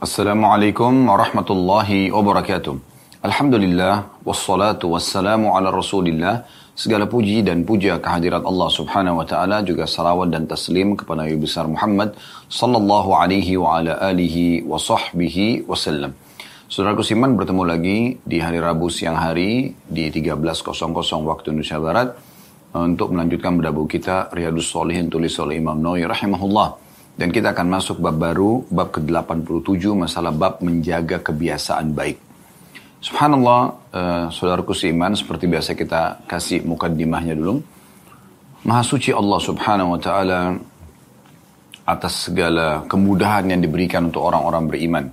[0.00, 2.72] Assalamualaikum warahmatullahi wabarakatuh.
[3.20, 6.48] Alhamdulillah, wassalatu wassalamu ala rasulillah.
[6.72, 11.36] Segala puji dan puja kehadirat Allah subhanahu wa ta'ala juga salawat dan taslim kepada Nabi
[11.36, 12.16] besar Muhammad
[12.48, 16.16] sallallahu alaihi wa ala alihi wa sahbihi wasallam.
[16.64, 20.64] Saudaraku Siman bertemu lagi di hari Rabu siang hari di 13.00
[21.28, 22.16] waktu Indonesia Barat
[22.72, 26.88] untuk melanjutkan berdabu kita Riyadus Solihin tulis oleh Imam Nawawi rahimahullah.
[27.20, 32.16] Dan kita akan masuk bab baru, bab ke-87, masalah bab menjaga kebiasaan baik.
[33.04, 33.60] Subhanallah,
[33.92, 37.60] uh, saudaraku seiman, seperti biasa kita kasih mukaddimahnya dulu.
[38.64, 40.40] Maha suci Allah subhanahu wa ta'ala
[41.84, 45.04] atas segala kemudahan yang diberikan untuk orang-orang beriman.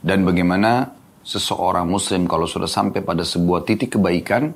[0.00, 0.88] Dan bagaimana
[1.20, 4.48] seseorang muslim kalau sudah sampai pada sebuah titik kebaikan,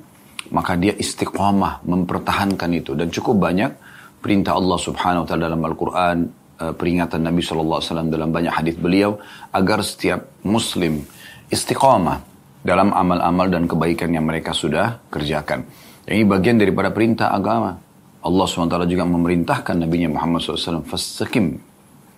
[0.49, 2.97] maka dia istiqamah mempertahankan itu.
[2.97, 3.69] Dan cukup banyak
[4.17, 6.17] perintah Allah subhanahu wa ta'ala dalam Al-Quran,
[6.61, 9.17] uh, peringatan Nabi SAW dalam banyak hadis beliau
[9.53, 11.05] agar setiap muslim
[11.47, 12.21] istiqamah
[12.65, 15.63] dalam amal-amal dan kebaikan yang mereka sudah kerjakan.
[16.07, 17.79] Ini bagian daripada perintah agama.
[18.23, 21.63] Allah SWT juga memerintahkan Nabi Muhammad SAW, Fastaqim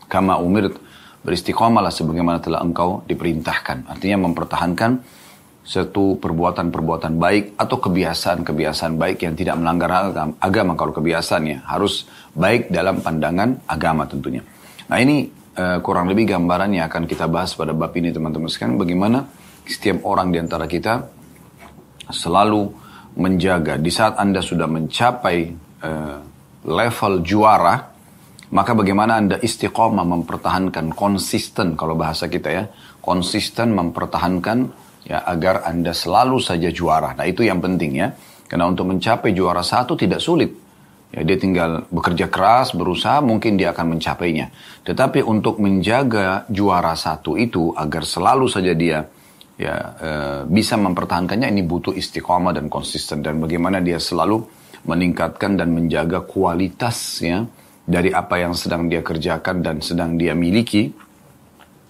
[0.09, 0.73] kama umirt,
[1.21, 3.85] beristiqamalah sebagaimana telah engkau diperintahkan.
[3.85, 4.91] Artinya mempertahankan
[5.69, 10.09] satu perbuatan-perbuatan baik atau kebiasaan-kebiasaan baik yang tidak melanggar
[10.41, 14.41] agama, kalau kebiasaannya harus baik dalam pandangan agama tentunya.
[14.89, 18.81] Nah ini uh, kurang lebih gambaran yang akan kita bahas pada bab ini teman-teman sekalian.
[18.81, 19.29] Bagaimana
[19.69, 21.05] setiap orang di antara kita
[22.09, 22.73] selalu
[23.21, 23.77] menjaga.
[23.77, 25.37] Di saat Anda sudah mencapai
[25.85, 26.17] uh,
[26.65, 27.99] level juara
[28.49, 32.65] maka bagaimana Anda istiqomah mempertahankan konsisten kalau bahasa kita ya
[32.97, 37.17] konsisten mempertahankan ya agar Anda selalu saja juara.
[37.17, 38.13] Nah, itu yang penting ya.
[38.45, 40.53] Karena untuk mencapai juara satu tidak sulit.
[41.09, 44.53] Ya, dia tinggal bekerja keras, berusaha, mungkin dia akan mencapainya.
[44.85, 49.09] Tetapi untuk menjaga juara satu itu agar selalu saja dia
[49.59, 50.09] ya e,
[50.47, 54.47] bisa mempertahankannya ini butuh istiqomah dan konsisten dan bagaimana dia selalu
[54.87, 57.43] meningkatkan dan menjaga kualitas ya
[57.83, 60.87] dari apa yang sedang dia kerjakan dan sedang dia miliki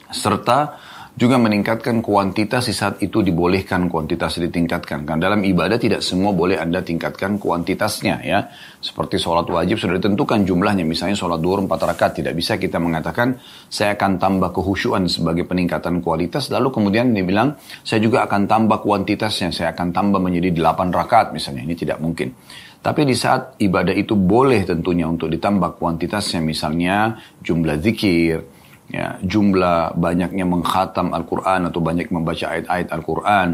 [0.10, 0.82] serta
[1.20, 5.04] juga meningkatkan kuantitas di saat itu dibolehkan kuantitas ditingkatkan.
[5.04, 8.48] Karena dalam ibadah tidak semua boleh Anda tingkatkan kuantitasnya ya.
[8.80, 10.88] Seperti sholat wajib sudah ditentukan jumlahnya.
[10.88, 12.24] Misalnya sholat duhur 4 rakaat.
[12.24, 13.36] Tidak bisa kita mengatakan
[13.68, 16.48] saya akan tambah kehusyuan sebagai peningkatan kualitas.
[16.56, 19.52] Lalu kemudian dia bilang saya juga akan tambah kuantitasnya.
[19.52, 21.68] Saya akan tambah menjadi 8 rakaat misalnya.
[21.68, 22.32] Ini tidak mungkin.
[22.80, 26.40] Tapi di saat ibadah itu boleh tentunya untuk ditambah kuantitasnya.
[26.40, 28.40] Misalnya jumlah zikir,
[28.90, 33.48] ya, jumlah banyaknya mengkhatam Al-Quran atau banyak membaca ayat-ayat Al-Quran,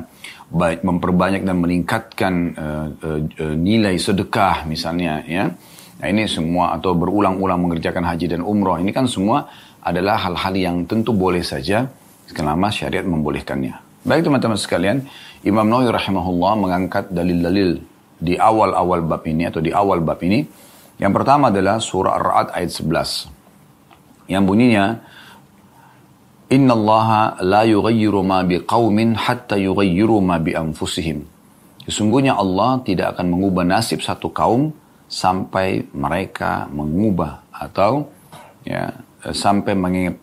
[0.50, 5.52] baik memperbanyak dan meningkatkan uh, uh, nilai sedekah misalnya, ya.
[5.96, 9.48] Nah ini semua atau berulang-ulang mengerjakan haji dan umroh ini kan semua
[9.80, 11.88] adalah hal-hal yang tentu boleh saja
[12.28, 14.04] selama syariat membolehkannya.
[14.06, 14.98] Baik teman-teman sekalian,
[15.42, 17.82] Imam Nawawi rahimahullah mengangkat dalil-dalil
[18.22, 20.46] di awal-awal bab ini atau di awal bab ini.
[21.02, 24.30] Yang pertama adalah surah Ar-Ra'd ayat 11.
[24.32, 24.86] Yang bunyinya,
[26.56, 31.28] Inna Allah la yughayyiru ma biqaumin hatta yughayyiru ma bi anfusihim.
[31.84, 34.72] Sesungguhnya Allah tidak akan mengubah nasib satu kaum
[35.12, 38.08] sampai mereka mengubah atau
[38.64, 38.90] ya
[39.22, 40.16] sampai mengingat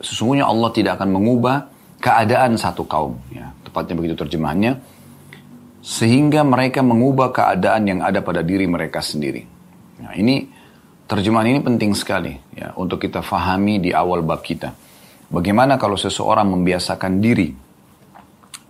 [0.00, 1.56] sesungguhnya Allah tidak akan mengubah
[2.02, 4.78] keadaan satu kaum ya tepatnya begitu terjemahannya
[5.84, 9.46] sehingga mereka mengubah keadaan yang ada pada diri mereka sendiri.
[10.02, 10.48] Nah, ini
[11.06, 14.87] terjemahan ini penting sekali ya untuk kita fahami di awal bab kita.
[15.28, 17.52] Bagaimana kalau seseorang membiasakan diri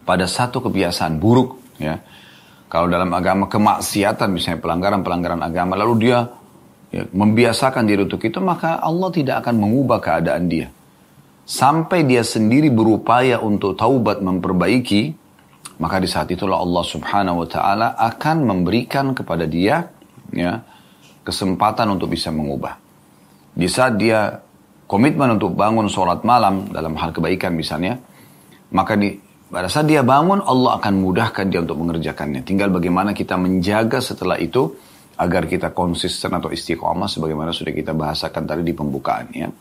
[0.02, 2.02] pada satu kebiasaan buruk, ya.
[2.68, 6.28] Kalau dalam agama kemaksiatan, misalnya pelanggaran-pelanggaran agama, lalu dia
[6.92, 10.68] ya, membiasakan diri untuk itu, maka Allah tidak akan mengubah keadaan dia.
[11.48, 15.16] Sampai dia sendiri berupaya untuk taubat memperbaiki,
[15.80, 19.88] maka di saat itulah Allah subhanahu wa ta'ala akan memberikan kepada dia
[20.28, 20.60] ya,
[21.24, 22.76] kesempatan untuk bisa mengubah.
[23.56, 24.44] Di saat dia
[24.88, 28.00] komitmen untuk bangun sholat malam dalam hal kebaikan misalnya,
[28.72, 29.20] maka di,
[29.52, 32.40] pada saat dia bangun Allah akan mudahkan dia untuk mengerjakannya.
[32.40, 34.72] Tinggal bagaimana kita menjaga setelah itu
[35.20, 39.52] agar kita konsisten atau istiqomah sebagaimana sudah kita bahasakan tadi di pembukaan ya.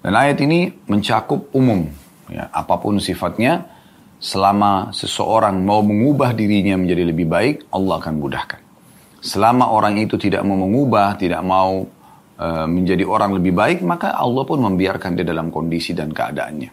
[0.00, 1.84] Dan ayat ini mencakup umum
[2.32, 3.68] ya, apa pun sifatnya
[4.16, 8.60] selama seseorang mau mengubah dirinya menjadi lebih baik Allah akan mudahkan.
[9.20, 11.84] Selama orang itu tidak mau mengubah, tidak mau
[12.67, 16.71] menjadi orang lebih baik, maka Allah pun membiarkan dia dalam kondisi dan keadaannya.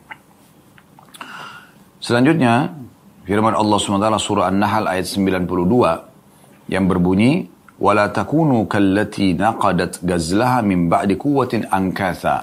[2.03, 2.75] Selanjutnya,
[3.23, 7.47] firman Allah SWT surah An-Nahl ayat 92 yang berbunyi,
[7.83, 12.39] وَلَا تَكُونُوا كَالَّتِي نَقَدَتْ غَزْلَهَا مِنْ بَعْدِ قُوَّةٍ أَنْكَاثًا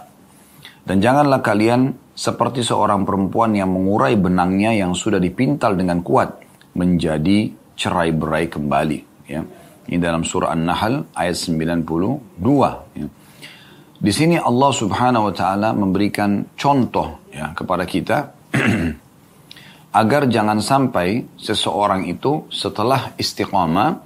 [0.84, 6.44] Dan janganlah kalian seperti seorang perempuan yang mengurai benangnya yang sudah dipintal dengan kuat
[6.76, 9.00] menjadi cerai berai kembali.
[9.32, 9.48] Ya.
[9.85, 12.97] Ini dalam surah An-Nahl ayat 92.
[12.97, 13.07] Ya.
[14.05, 18.33] Di sini Allah Subhanahu wa taala memberikan contoh ya kepada kita
[20.01, 24.01] agar jangan sampai seseorang itu setelah istiqamah,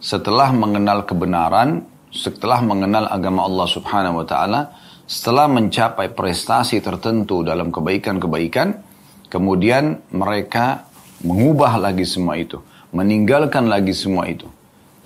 [0.00, 4.60] setelah mengenal kebenaran, setelah mengenal agama Allah Subhanahu wa taala,
[5.04, 8.80] setelah mencapai prestasi tertentu dalam kebaikan-kebaikan,
[9.28, 10.88] kemudian mereka
[11.20, 12.58] mengubah lagi semua itu,
[12.96, 14.55] meninggalkan lagi semua itu.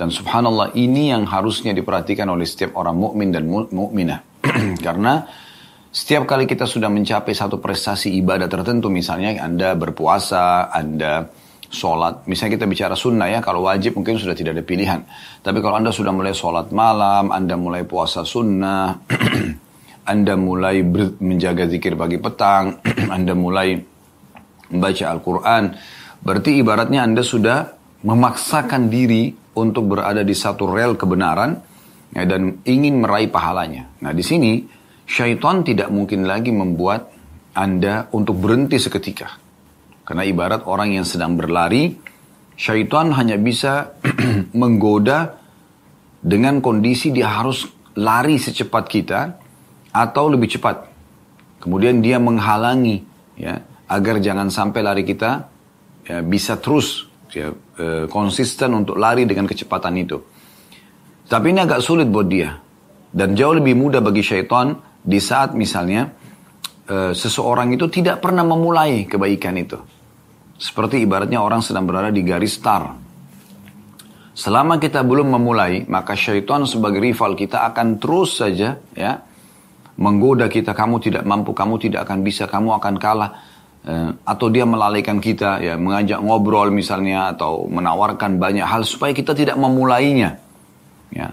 [0.00, 4.40] Dan subhanallah ini yang harusnya diperhatikan oleh setiap orang mukmin dan mukminah.
[4.86, 5.20] Karena
[5.92, 11.28] setiap kali kita sudah mencapai satu prestasi ibadah tertentu, misalnya Anda berpuasa, Anda
[11.68, 15.04] sholat, misalnya kita bicara sunnah ya, kalau wajib mungkin sudah tidak ada pilihan.
[15.44, 19.04] Tapi kalau Anda sudah mulai sholat malam, Anda mulai puasa sunnah,
[20.16, 20.80] Anda mulai
[21.20, 22.80] menjaga zikir pagi petang,
[23.20, 23.76] Anda mulai
[24.72, 25.62] membaca Al-Quran,
[26.24, 31.58] berarti ibaratnya Anda sudah memaksakan diri untuk berada di satu rel kebenaran
[32.14, 33.90] ya, dan ingin meraih pahalanya.
[34.00, 34.64] Nah di sini
[35.04, 37.12] syaitan tidak mungkin lagi membuat
[37.52, 39.36] Anda untuk berhenti seketika.
[40.06, 41.94] Karena ibarat orang yang sedang berlari,
[42.54, 43.94] syaitan hanya bisa
[44.60, 45.38] menggoda
[46.20, 47.66] dengan kondisi dia harus
[47.98, 49.20] lari secepat kita,
[49.90, 50.86] atau lebih cepat.
[51.60, 53.04] Kemudian dia menghalangi
[53.36, 53.60] ya
[53.90, 55.50] agar jangan sampai lari kita
[56.06, 60.18] ya, bisa terus ya, e, konsisten untuk lari dengan kecepatan itu.
[61.30, 62.54] Tapi ini agak sulit buat dia
[63.10, 66.10] dan jauh lebih mudah bagi syaitan di saat misalnya
[66.86, 69.78] e, seseorang itu tidak pernah memulai kebaikan itu.
[70.60, 73.08] Seperti ibaratnya orang sedang berada di garis start.
[74.36, 79.12] Selama kita belum memulai, maka syaitan sebagai rival kita akan terus saja ya
[80.00, 83.30] menggoda kita, kamu tidak mampu, kamu tidak akan bisa, kamu akan kalah.
[83.80, 89.32] Eh, atau dia melalaikan kita, ya mengajak ngobrol misalnya, atau menawarkan banyak hal supaya kita
[89.32, 90.36] tidak memulainya.
[91.08, 91.32] Ya.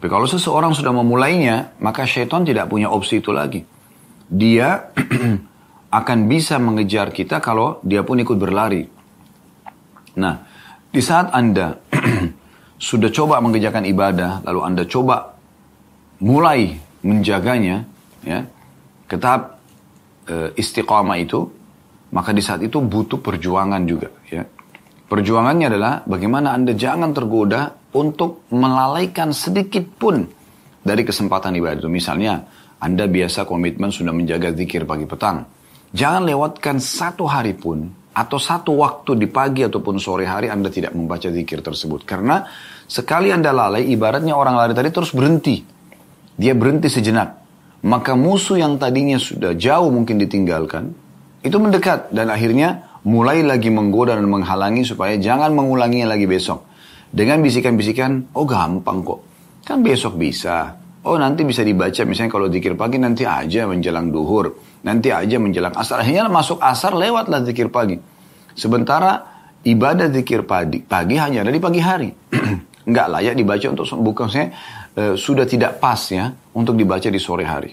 [0.00, 3.68] Tapi kalau seseorang sudah memulainya, maka syaitan tidak punya opsi itu lagi.
[4.32, 4.96] Dia
[6.00, 8.88] akan bisa mengejar kita kalau dia pun ikut berlari.
[10.16, 10.40] Nah,
[10.88, 11.76] di saat Anda
[12.88, 15.36] sudah coba mengerjakan ibadah, lalu Anda coba
[16.24, 17.84] mulai menjaganya
[18.24, 18.48] ya
[19.04, 19.55] ke tahap
[20.26, 21.40] e, istiqamah itu
[22.12, 24.42] maka di saat itu butuh perjuangan juga ya
[25.06, 30.26] perjuangannya adalah bagaimana anda jangan tergoda untuk melalaikan sedikit pun
[30.82, 32.42] dari kesempatan ibadah itu misalnya
[32.82, 35.46] anda biasa komitmen sudah menjaga zikir pagi petang
[35.94, 37.86] jangan lewatkan satu hari pun
[38.16, 42.08] atau satu waktu di pagi ataupun sore hari Anda tidak membaca zikir tersebut.
[42.08, 42.48] Karena
[42.88, 45.60] sekali Anda lalai, ibaratnya orang lari tadi terus berhenti
[46.36, 47.45] dia berhenti sejenak.
[47.86, 50.90] Maka musuh yang tadinya sudah jauh mungkin ditinggalkan,
[51.46, 56.66] itu mendekat dan akhirnya mulai lagi menggoda dan menghalangi supaya jangan mengulanginya lagi besok.
[57.06, 59.20] Dengan bisikan-bisikan, oh gampang kok,
[59.62, 60.74] kan besok bisa.
[61.06, 65.70] Oh nanti bisa dibaca misalnya kalau zikir pagi nanti aja menjelang duhur, nanti aja menjelang
[65.78, 66.02] asar.
[66.02, 67.94] Akhirnya masuk asar lewatlah zikir pagi.
[68.58, 69.22] Sementara
[69.62, 72.10] ibadah zikir pagi, pagi hanya ada di pagi hari.
[72.90, 74.50] Nggak layak dibaca untuk bukan saya
[74.96, 77.68] Eh, sudah tidak pas ya untuk dibaca di sore hari.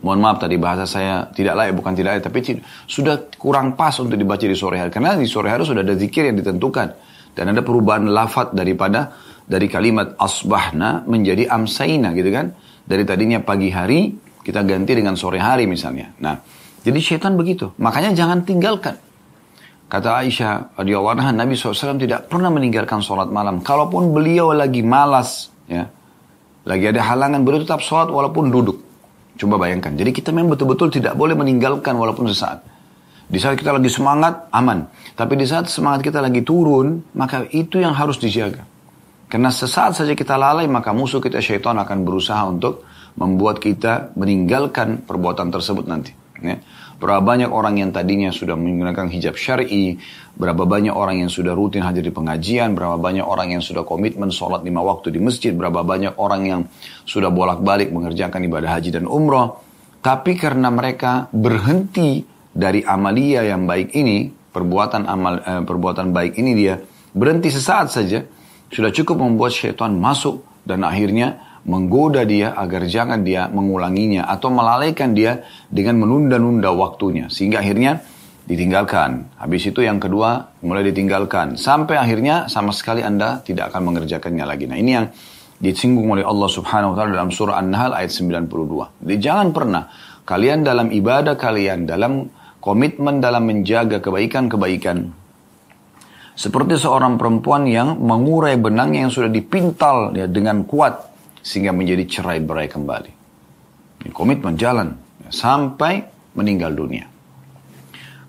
[0.00, 2.38] Mohon maaf tadi bahasa saya tidak layak, bukan tidak layak, tapi
[2.88, 4.88] sudah kurang pas untuk dibaca di sore hari.
[4.88, 6.88] Karena di sore hari sudah ada zikir yang ditentukan.
[7.36, 9.12] Dan ada perubahan lafat daripada
[9.44, 12.56] dari kalimat asbahna menjadi amsaina gitu kan.
[12.88, 14.08] Dari tadinya pagi hari,
[14.40, 16.08] kita ganti dengan sore hari misalnya.
[16.24, 16.40] Nah,
[16.80, 17.76] jadi syaitan begitu.
[17.76, 18.96] Makanya jangan tinggalkan.
[19.92, 23.60] Kata Aisyah radhiyallahu anha, Nabi SAW tidak pernah meninggalkan sholat malam.
[23.60, 25.88] Kalaupun beliau lagi malas, ya,
[26.66, 28.80] lagi ada halangan, beliau tetap sholat walaupun duduk.
[29.38, 29.94] Coba bayangkan.
[29.94, 32.58] Jadi kita memang betul-betul tidak boleh meninggalkan walaupun sesaat.
[33.28, 34.88] Di saat kita lagi semangat, aman.
[35.14, 38.64] Tapi di saat semangat kita lagi turun, maka itu yang harus dijaga.
[39.28, 42.88] Karena sesaat saja kita lalai, maka musuh kita syaitan akan berusaha untuk
[43.20, 46.16] membuat kita meninggalkan perbuatan tersebut nanti.
[46.40, 46.56] Ya.
[46.98, 49.94] Berapa banyak orang yang tadinya sudah menggunakan hijab syari,
[50.34, 54.34] berapa banyak orang yang sudah rutin hadir di pengajian, berapa banyak orang yang sudah komitmen
[54.34, 56.60] sholat lima waktu di masjid, berapa banyak orang yang
[57.06, 59.62] sudah bolak-balik mengerjakan ibadah haji dan umroh.
[60.02, 66.50] Tapi karena mereka berhenti dari amalia yang baik ini, perbuatan amal eh, perbuatan baik ini
[66.58, 66.82] dia
[67.14, 68.26] berhenti sesaat saja,
[68.74, 75.12] sudah cukup membuat syaitan masuk dan akhirnya menggoda dia agar jangan dia mengulanginya atau melalaikan
[75.12, 78.00] dia dengan menunda-nunda waktunya sehingga akhirnya
[78.48, 79.28] ditinggalkan.
[79.36, 84.64] Habis itu yang kedua mulai ditinggalkan sampai akhirnya sama sekali Anda tidak akan mengerjakannya lagi.
[84.64, 85.06] Nah, ini yang
[85.60, 89.04] disinggung oleh Allah Subhanahu wa taala dalam surah An-Nahl ayat 92.
[89.04, 89.84] Jadi jangan pernah
[90.24, 92.32] kalian dalam ibadah kalian, dalam
[92.64, 95.28] komitmen dalam menjaga kebaikan-kebaikan
[96.38, 101.07] seperti seorang perempuan yang mengurai benang yang sudah dipintal ya, dengan kuat
[101.48, 103.12] sehingga menjadi cerai berai kembali.
[104.04, 104.92] Ini komitmen jalan
[105.32, 106.04] sampai
[106.36, 107.08] meninggal dunia.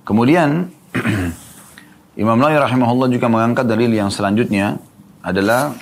[0.07, 0.71] Kemudian
[2.23, 4.79] Imam Nawawi rahimahullah juga mengangkat dalil yang selanjutnya
[5.19, 5.75] adalah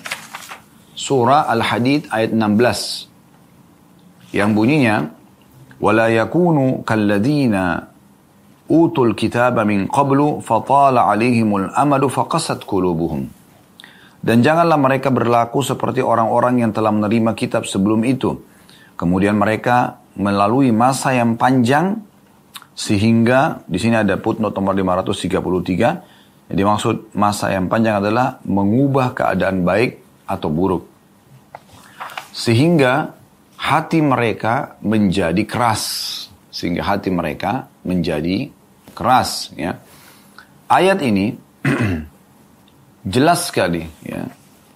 [0.97, 5.13] surah Al-Hadid ayat 16 yang bunyinya
[5.77, 7.85] wala yakunu kalladzina
[8.65, 13.36] utul kitaba min qablu fatala alaihimul amadu faqasat qulubuhum.
[14.17, 18.33] Dan janganlah mereka berlaku seperti orang-orang yang telah menerima kitab sebelum itu.
[18.97, 22.01] Kemudian mereka melalui masa yang panjang
[22.77, 26.49] sehingga di sini ada footnote nomor 533.
[26.49, 30.83] Jadi maksud masa yang panjang adalah mengubah keadaan baik atau buruk.
[32.33, 33.13] Sehingga
[33.57, 35.83] hati mereka menjadi keras.
[36.53, 38.49] Sehingga hati mereka menjadi
[38.97, 39.77] keras ya.
[40.69, 41.37] Ayat ini
[43.07, 44.27] jelas sekali ya.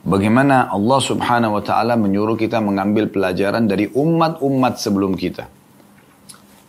[0.02, 5.46] Bagaimana Allah Subhanahu wa taala menyuruh kita mengambil pelajaran dari umat-umat sebelum kita.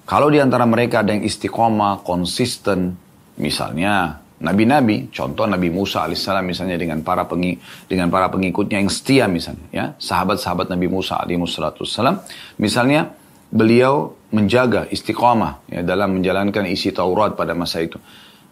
[0.04, 2.92] Kalau di antara mereka ada yang istiqomah, konsisten,
[3.40, 7.56] misalnya nabi-nabi, contoh Nabi Musa alaihissalam misalnya dengan para pengi,
[7.88, 12.20] dengan para pengikutnya yang setia misalnya, ya sahabat-sahabat Nabi Musa alaihissalam,
[12.60, 13.16] misalnya
[13.48, 17.96] beliau menjaga istiqomah ya, dalam menjalankan isi Taurat pada masa itu.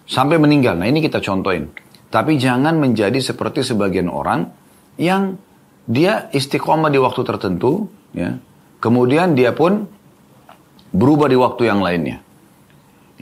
[0.09, 0.81] Sampai meninggal.
[0.81, 1.90] Nah ini kita contohin.
[2.11, 4.51] Tapi jangan menjadi seperti sebagian orang
[4.99, 5.39] yang
[5.87, 8.35] dia istiqomah di waktu tertentu, ya.
[8.83, 9.87] kemudian dia pun
[10.91, 12.19] berubah di waktu yang lainnya.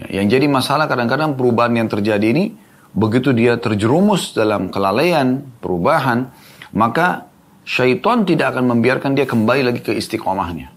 [0.00, 2.56] Ya, yang jadi masalah kadang-kadang perubahan yang terjadi ini,
[2.96, 6.32] begitu dia terjerumus dalam kelalaian, perubahan,
[6.72, 7.28] maka
[7.68, 10.72] syaitan tidak akan membiarkan dia kembali lagi ke istiqomahnya.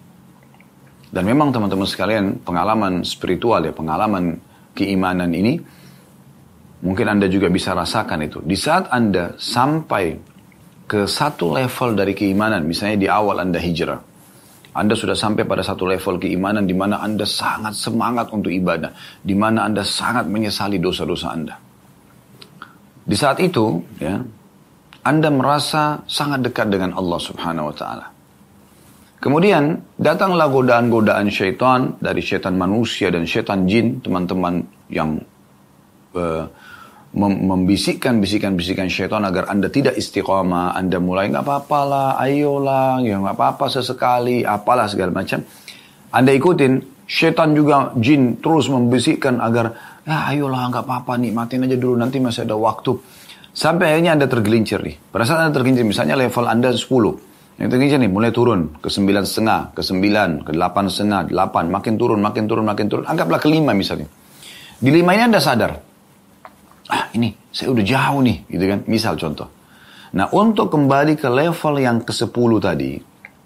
[1.12, 4.40] Dan memang teman-teman sekalian pengalaman spiritual ya, pengalaman
[4.76, 5.60] keimanan ini
[6.82, 8.40] mungkin Anda juga bisa rasakan itu.
[8.46, 10.18] Di saat Anda sampai
[10.86, 14.12] ke satu level dari keimanan, misalnya di awal Anda hijrah,
[14.72, 19.36] anda sudah sampai pada satu level keimanan di mana Anda sangat semangat untuk ibadah, di
[19.36, 21.60] mana Anda sangat menyesali dosa-dosa Anda.
[23.04, 24.16] Di saat itu, ya,
[25.04, 28.06] Anda merasa sangat dekat dengan Allah Subhanahu wa taala.
[29.22, 35.20] Kemudian datanglah godaan-godaan syaitan dari syaitan manusia dan syaitan jin, teman-teman yang
[36.16, 36.48] uh,
[37.12, 43.36] membisikkan bisikan-bisikan syaitan agar anda tidak istiqomah, anda mulai nggak apa-apa lah, ayolah, ya nggak
[43.36, 45.44] apa-apa sesekali, apalah segala macam.
[46.16, 49.76] Anda ikutin, syaitan juga jin terus membisikkan agar
[50.08, 52.96] ya ayolah nggak apa-apa nikmatin aja dulu nanti masih ada waktu.
[53.52, 55.12] Sampai akhirnya anda tergelincir nih.
[55.12, 56.88] Pada anda tergelincir, misalnya level anda 10,
[57.60, 61.94] yang tinggi nih mulai turun ke sembilan setengah, ke sembilan, ke delapan setengah, delapan, makin
[62.00, 63.04] turun, makin turun, makin turun.
[63.04, 64.08] Anggaplah ke lima misalnya.
[64.80, 65.91] Di lima ini anda sadar,
[66.92, 68.80] ah ini saya udah jauh nih, gitu kan?
[68.92, 69.48] Misal contoh.
[70.12, 73.00] Nah untuk kembali ke level yang ke sepuluh tadi,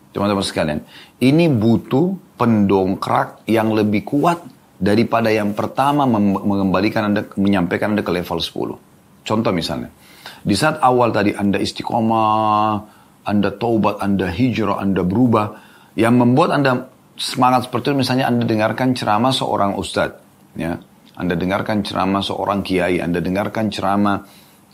[0.10, 0.82] teman-teman sekalian,
[1.22, 4.42] ini butuh pendongkrak yang lebih kuat
[4.82, 8.78] daripada yang pertama mengembalikan anda, menyampaikan anda ke level sepuluh.
[9.22, 9.94] Contoh misalnya,
[10.42, 15.58] di saat awal tadi anda istiqomah, anda taubat, Anda hijrah, Anda berubah.
[15.98, 16.72] Yang membuat Anda
[17.18, 20.22] semangat seperti itu misalnya Anda dengarkan ceramah seorang ustadz.
[20.54, 20.78] Ya.
[21.16, 24.20] Anda dengarkan ceramah seorang kiai, Anda dengarkan ceramah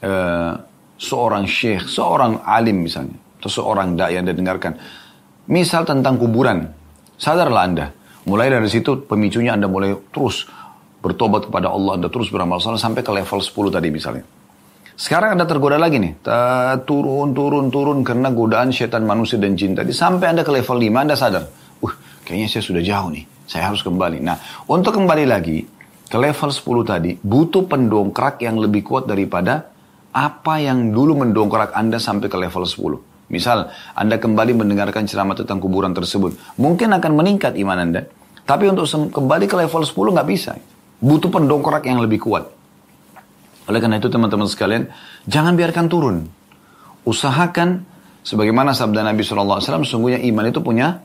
[0.01, 0.53] uh,
[0.98, 3.17] seorang syekh, seorang alim misalnya.
[3.41, 4.77] Atau seorang da'i Anda dengarkan.
[5.50, 6.65] Misal tentang kuburan.
[7.17, 7.86] Sadarlah Anda.
[8.25, 10.45] Mulai dari situ pemicunya Anda mulai terus
[11.01, 14.25] bertobat kepada Allah, Anda terus beramal salah sampai ke level 10 tadi misalnya.
[14.93, 16.21] Sekarang Anda tergoda lagi nih.
[16.86, 19.89] Turun, turun, turun karena godaan setan manusia dan jin tadi.
[19.89, 21.50] Sampai Anda ke level 5, Anda sadar.
[21.81, 23.25] Uh, kayaknya saya sudah jauh nih.
[23.50, 24.21] Saya harus kembali.
[24.21, 24.38] Nah,
[24.69, 25.65] untuk kembali lagi
[26.11, 29.71] ke level 10 tadi, butuh pendongkrak yang lebih kuat daripada
[30.11, 33.31] apa yang dulu mendongkrak Anda sampai ke level 10.
[33.31, 36.35] Misal, Anda kembali mendengarkan ceramah tentang kuburan tersebut.
[36.59, 38.11] Mungkin akan meningkat iman Anda.
[38.43, 40.59] Tapi untuk kembali ke level 10 nggak bisa.
[40.99, 42.51] Butuh pendongkrak yang lebih kuat.
[43.71, 44.91] Oleh karena itu teman-teman sekalian,
[45.31, 46.27] jangan biarkan turun.
[47.07, 47.87] Usahakan,
[48.19, 50.99] sebagaimana sabda Nabi SAW, sungguhnya iman itu punya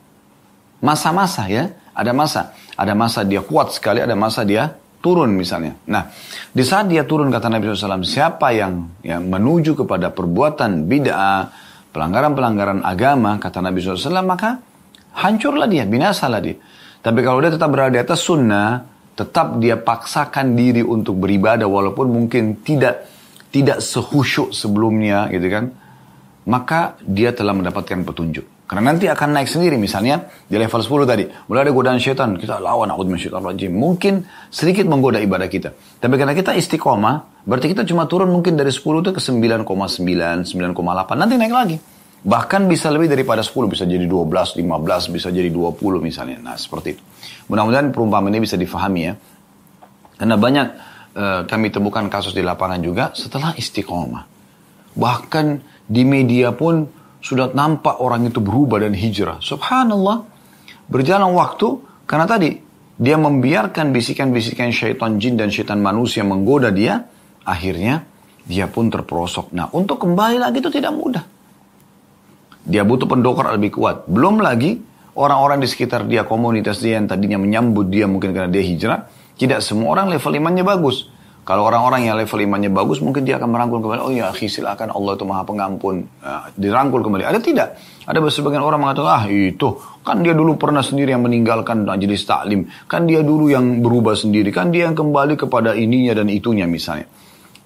[0.82, 1.70] masa-masa ya.
[1.94, 2.58] Ada masa.
[2.75, 4.75] Ada masa dia kuat sekali, ada masa dia
[5.06, 5.78] turun misalnya.
[5.86, 6.10] Nah,
[6.50, 11.54] di saat dia turun kata Nabi SAW, siapa yang yang menuju kepada perbuatan bid'ah,
[11.94, 14.58] pelanggaran-pelanggaran agama, kata Nabi SAW, maka
[15.14, 16.58] hancurlah dia, binasalah dia.
[16.98, 18.82] Tapi kalau dia tetap berada di atas sunnah,
[19.14, 23.06] tetap dia paksakan diri untuk beribadah walaupun mungkin tidak
[23.54, 25.64] tidak sehusyuk sebelumnya gitu kan
[26.46, 28.55] maka dia telah mendapatkan petunjuk.
[28.66, 31.25] Karena nanti akan naik sendiri misalnya di level 10 tadi.
[31.46, 33.70] Mulai ada godaan syaitan, kita lawan aku syaitan rajim.
[33.70, 35.70] Mungkin sedikit menggoda ibadah kita.
[36.02, 41.14] Tapi karena kita istiqomah, berarti kita cuma turun mungkin dari 10 itu ke 9,9, 9,8.
[41.14, 41.78] Nanti naik lagi.
[42.26, 46.42] Bahkan bisa lebih daripada 10, bisa jadi 12, 15, bisa jadi 20 misalnya.
[46.42, 47.02] Nah seperti itu.
[47.46, 49.14] Mudah-mudahan perumpamaan ini bisa difahami ya.
[50.18, 50.66] Karena banyak
[51.14, 54.26] uh, kami temukan kasus di lapangan juga setelah istiqomah.
[54.99, 55.46] Bahkan
[55.87, 56.82] di media pun
[57.26, 59.42] sudah nampak orang itu berubah dan hijrah.
[59.42, 60.23] Subhanallah.
[60.87, 62.54] Berjalan waktu, karena tadi
[62.95, 67.02] dia membiarkan bisikan-bisikan syaitan jin dan syaitan manusia menggoda dia,
[67.42, 68.06] akhirnya
[68.47, 69.50] dia pun terperosok.
[69.59, 71.26] Nah, untuk kembali lagi itu tidak mudah.
[72.62, 74.06] Dia butuh pendokter lebih kuat.
[74.06, 74.78] Belum lagi
[75.18, 79.66] orang-orang di sekitar dia, komunitas dia yang tadinya menyambut dia mungkin karena dia hijrah, tidak
[79.66, 81.11] semua orang level imannya bagus.
[81.47, 84.03] Kalau orang-orang yang level imannya bagus, mungkin dia akan merangkul kembali.
[84.03, 86.03] Oh ya, silakan Allah itu maha pengampun.
[86.19, 87.23] Nah, dirangkul kembali.
[87.23, 87.79] Ada tidak?
[88.03, 92.67] Ada sebagian orang mengatakan, ah itu, kan dia dulu pernah sendiri yang meninggalkan majelis taklim.
[92.91, 94.50] Kan dia dulu yang berubah sendiri.
[94.50, 97.07] Kan dia yang kembali kepada ininya dan itunya misalnya.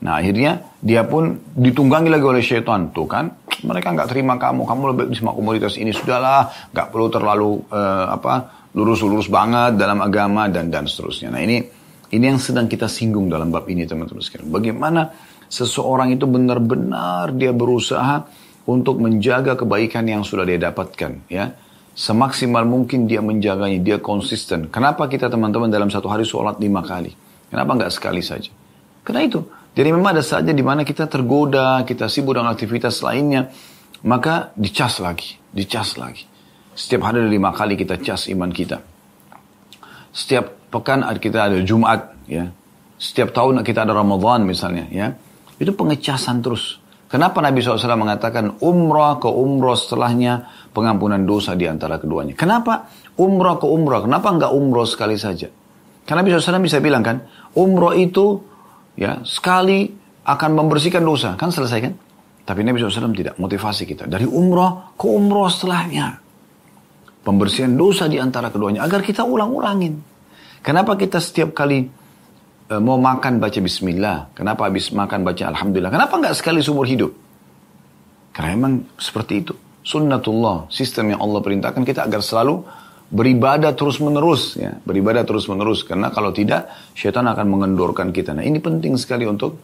[0.04, 2.92] Nah akhirnya dia pun ditunggangi lagi oleh syaitan.
[2.92, 3.32] Tuh kan,
[3.64, 4.68] mereka nggak terima kamu.
[4.68, 5.88] Kamu lebih di semua komunitas ini.
[5.88, 11.32] Sudahlah, nggak perlu terlalu uh, apa lurus-lurus banget dalam agama dan dan seterusnya.
[11.32, 11.79] Nah ini
[12.10, 14.50] ini yang sedang kita singgung dalam bab ini teman-teman sekalian.
[14.50, 15.14] Bagaimana
[15.46, 18.26] seseorang itu benar-benar dia berusaha
[18.66, 21.26] untuk menjaga kebaikan yang sudah dia dapatkan.
[21.30, 21.54] ya
[21.90, 24.70] Semaksimal mungkin dia menjaganya, dia konsisten.
[24.70, 27.12] Kenapa kita teman-teman dalam satu hari sholat lima kali?
[27.50, 28.50] Kenapa nggak sekali saja?
[29.02, 29.42] Karena itu.
[29.70, 33.54] Jadi memang ada saja di mana kita tergoda, kita sibuk dengan aktivitas lainnya,
[34.02, 36.26] maka dicas lagi, dicas lagi.
[36.74, 38.82] Setiap hari lima kali kita cas iman kita.
[40.10, 42.48] Setiap pekan kita ada Jumat, ya.
[43.00, 45.12] Setiap tahun kita ada Ramadan misalnya, ya.
[45.60, 46.80] Itu pengecasan terus.
[47.10, 52.38] Kenapa Nabi SAW mengatakan umrah ke umrah setelahnya pengampunan dosa di antara keduanya?
[52.38, 52.86] Kenapa
[53.18, 54.06] umrah ke umrah?
[54.06, 55.50] Kenapa enggak umrah sekali saja?
[56.06, 57.26] Karena Nabi SAW bisa bilang kan,
[57.58, 58.38] umrah itu
[58.94, 59.90] ya sekali
[60.22, 61.34] akan membersihkan dosa.
[61.34, 61.94] Kan selesai kan?
[62.46, 64.06] Tapi Nabi SAW tidak motivasi kita.
[64.06, 66.18] Dari umrah ke umrah setelahnya.
[67.26, 68.86] Pembersihan dosa di antara keduanya.
[68.86, 70.09] Agar kita ulang-ulangin.
[70.60, 71.88] Kenapa kita setiap kali
[72.68, 74.36] e, mau makan baca bismillah?
[74.36, 75.92] Kenapa habis makan baca alhamdulillah?
[75.92, 77.12] Kenapa nggak sekali seumur hidup?
[78.36, 79.54] Karena memang seperti itu.
[79.80, 82.60] Sunnatullah, sistem yang Allah perintahkan kita agar selalu
[83.10, 88.46] beribadah terus menerus ya beribadah terus menerus karena kalau tidak syaitan akan mengendorkan kita nah
[88.46, 89.58] ini penting sekali untuk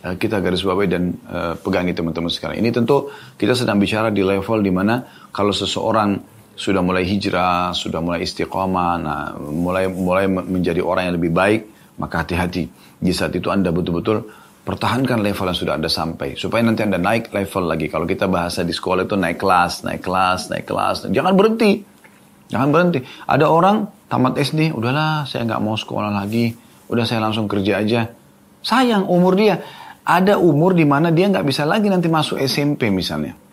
[0.00, 4.24] uh, kita garis bawahi dan uh, pegangi teman-teman sekarang ini tentu kita sedang bicara di
[4.24, 10.80] level di mana kalau seseorang sudah mulai hijrah, sudah mulai istiqomah, nah, mulai mulai menjadi
[10.80, 11.60] orang yang lebih baik,
[12.00, 12.64] maka hati-hati.
[12.96, 14.24] Di saat itu Anda betul-betul
[14.64, 16.34] pertahankan level yang sudah Anda sampai.
[16.34, 17.86] Supaya nanti Anda naik level lagi.
[17.92, 20.96] Kalau kita bahasa di sekolah itu naik kelas, naik kelas, naik kelas.
[21.12, 21.84] Jangan berhenti.
[22.48, 23.04] Jangan berhenti.
[23.28, 26.56] Ada orang tamat SD, udahlah saya nggak mau sekolah lagi.
[26.88, 28.10] Udah saya langsung kerja aja.
[28.64, 29.60] Sayang umur dia.
[30.06, 33.45] Ada umur di mana dia nggak bisa lagi nanti masuk SMP misalnya.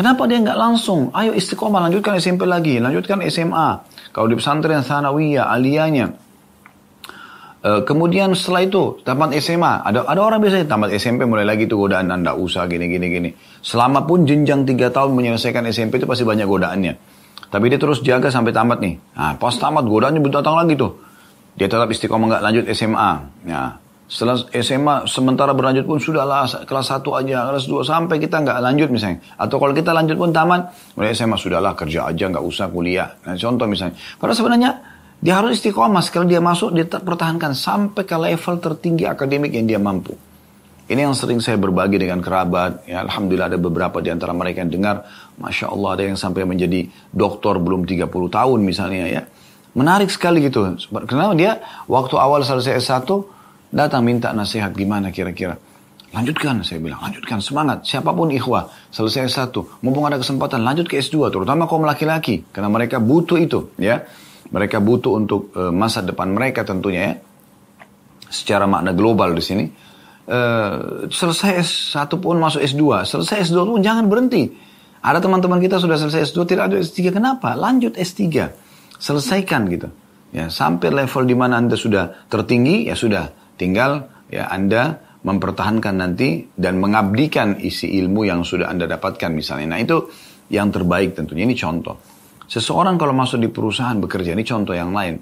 [0.00, 1.12] Kenapa dia nggak langsung?
[1.12, 3.84] Ayo istiqomah, lanjutkan SMP lagi, lanjutkan SMA.
[4.16, 6.16] Kalau di pesantren sanawiyah, aliyahnya.
[7.60, 9.84] E, kemudian setelah itu, tamat SMA.
[9.84, 13.30] Ada ada orang biasanya tamat SMP mulai lagi tuh godaan anda usah gini gini gini.
[13.60, 16.92] Selama pun jenjang tiga tahun menyelesaikan SMP itu pasti banyak godaannya.
[17.52, 18.96] Tapi dia terus jaga sampai tamat nih.
[18.96, 20.96] Nah, pas tamat godaannya datang lagi tuh.
[21.60, 23.10] Dia tetap istiqomah nggak lanjut SMA.
[23.52, 23.76] Nah,
[24.10, 28.88] setelah SMA sementara berlanjut pun sudahlah kelas 1 aja, kelas 2 sampai kita nggak lanjut
[28.90, 29.22] misalnya.
[29.38, 30.66] Atau kalau kita lanjut pun tamat,
[30.98, 33.06] mulai SMA sudahlah kerja aja nggak usah kuliah.
[33.22, 33.94] Nah, contoh misalnya.
[34.18, 34.70] Padahal sebenarnya
[35.22, 36.02] dia harus istiqomah.
[36.02, 40.18] Sekali dia masuk, dia pertahankan sampai ke level tertinggi akademik yang dia mampu.
[40.90, 42.90] Ini yang sering saya berbagi dengan kerabat.
[42.90, 45.06] Ya, Alhamdulillah ada beberapa di antara mereka yang dengar.
[45.38, 49.22] Masya Allah ada yang sampai menjadi doktor belum 30 tahun misalnya ya.
[49.78, 50.66] Menarik sekali gitu.
[51.06, 53.38] Kenapa dia waktu awal selesai S1
[53.70, 55.54] Datang minta nasihat gimana kira-kira.
[56.10, 56.98] Lanjutkan, saya bilang.
[56.98, 57.86] Lanjutkan, semangat.
[57.86, 59.78] Siapa pun ikhwah, selesai satu.
[59.86, 61.30] Mumpung ada kesempatan, lanjut ke S2.
[61.30, 62.50] Terutama kaum laki-laki.
[62.50, 63.70] Karena mereka butuh itu.
[63.78, 64.02] ya
[64.50, 67.14] Mereka butuh untuk uh, masa depan mereka tentunya ya.
[68.26, 69.64] Secara makna global di sini.
[70.26, 73.06] Uh, selesai S1 pun masuk S2.
[73.06, 74.50] Selesai S2 pun jangan berhenti.
[75.00, 77.08] Ada teman-teman kita sudah selesai S2, tidak ada S3.
[77.08, 77.56] Kenapa?
[77.56, 78.50] Lanjut S3.
[79.00, 79.88] Selesaikan gitu.
[80.30, 86.48] Ya, sampai level di mana Anda sudah tertinggi, ya sudah Tinggal ya Anda mempertahankan nanti
[86.56, 89.76] dan mengabdikan isi ilmu yang sudah Anda dapatkan misalnya.
[89.76, 90.08] Nah itu
[90.48, 91.44] yang terbaik tentunya.
[91.44, 92.00] Ini contoh.
[92.48, 95.20] Seseorang kalau masuk di perusahaan bekerja, ini contoh yang lain.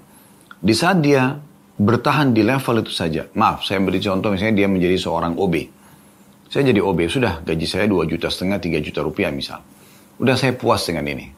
[0.55, 1.35] Di saat dia
[1.79, 3.27] bertahan di level itu saja.
[3.35, 5.55] Maaf, saya beri contoh misalnya dia menjadi seorang OB.
[6.49, 9.61] Saya jadi OB, sudah gaji saya 2 juta setengah, 3 juta rupiah misal.
[10.17, 11.29] Udah saya puas dengan ini.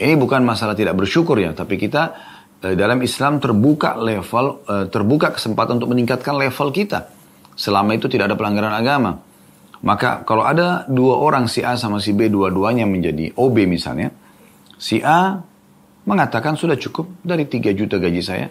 [0.00, 2.16] Ini bukan masalah tidak bersyukur ya, tapi kita
[2.58, 7.06] dalam Islam terbuka level, eh, terbuka kesempatan untuk meningkatkan level kita.
[7.54, 9.18] Selama itu tidak ada pelanggaran agama.
[9.78, 14.10] Maka kalau ada dua orang si A sama si B dua-duanya menjadi OB misalnya,
[14.74, 15.38] si A
[16.02, 18.48] mengatakan sudah cukup dari 3 juta gaji saya,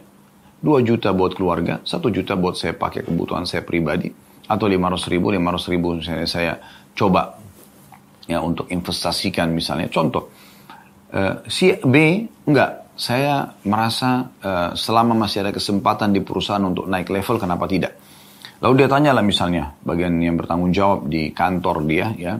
[0.61, 4.07] 2 juta buat keluarga, 1 juta buat saya pakai kebutuhan saya pribadi,
[4.47, 6.53] atau 500 ribu, 500 ribu saya, saya
[6.95, 7.35] coba
[8.23, 9.91] ya untuk investasikan misalnya.
[9.91, 10.31] Contoh,
[11.11, 17.13] uh, si B enggak, saya merasa uh, selama masih ada kesempatan di perusahaan untuk naik
[17.13, 17.93] level, kenapa tidak?
[18.57, 22.33] Lalu dia tanya lah misalnya, bagian yang bertanggung jawab di kantor dia, ya,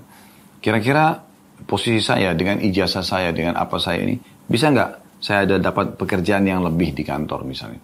[0.57, 1.21] kira-kira
[1.69, 4.17] posisi saya dengan ijazah saya, dengan apa saya ini,
[4.49, 7.77] bisa nggak saya ada dapat pekerjaan yang lebih di kantor misalnya?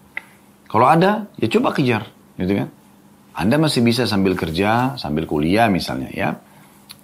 [0.65, 2.09] Kalau ada, ya coba kejar,
[2.41, 2.69] gitu kan?
[3.37, 6.33] Anda masih bisa sambil kerja, sambil kuliah misalnya, ya,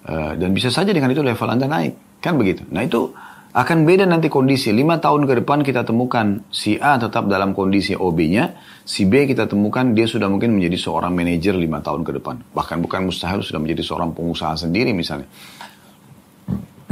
[0.02, 2.66] e, dan bisa saja dengan itu level Anda naik, kan begitu?
[2.74, 3.14] Nah itu
[3.50, 4.70] akan beda nanti kondisi.
[4.70, 8.54] Lima tahun ke depan kita temukan si A tetap dalam kondisi OB-nya,
[8.86, 12.36] si B kita temukan dia sudah mungkin menjadi seorang manajer lima tahun ke depan.
[12.54, 15.26] Bahkan bukan mustahil sudah menjadi seorang pengusaha sendiri misalnya.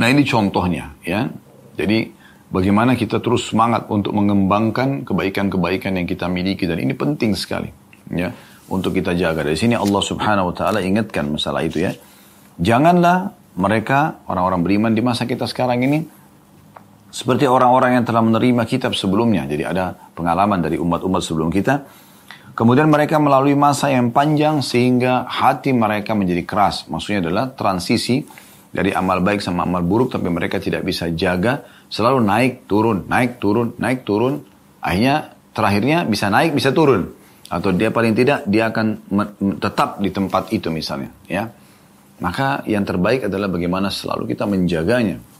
[0.01, 1.29] Nah ini contohnya ya.
[1.77, 2.09] Jadi
[2.49, 7.69] bagaimana kita terus semangat untuk mengembangkan kebaikan-kebaikan yang kita miliki dan ini penting sekali
[8.09, 8.33] ya
[8.65, 9.45] untuk kita jaga.
[9.45, 11.93] Dari sini Allah Subhanahu wa taala ingatkan masalah itu ya.
[12.57, 13.29] Janganlah
[13.61, 16.16] mereka orang-orang beriman di masa kita sekarang ini
[17.07, 19.47] seperti orang-orang yang telah menerima kitab sebelumnya.
[19.47, 21.87] Jadi ada pengalaman dari umat-umat sebelum kita.
[22.57, 26.89] Kemudian mereka melalui masa yang panjang sehingga hati mereka menjadi keras.
[26.89, 28.25] Maksudnya adalah transisi
[28.73, 31.63] dari amal baik sama amal buruk tapi mereka tidak bisa jaga.
[31.87, 34.41] Selalu naik, turun, naik, turun, naik, turun.
[34.81, 37.13] Akhirnya terakhirnya bisa naik, bisa turun.
[37.47, 39.05] Atau dia paling tidak dia akan
[39.61, 41.13] tetap di tempat itu misalnya.
[41.29, 41.47] ya
[42.17, 45.36] Maka yang terbaik adalah bagaimana selalu kita menjaganya.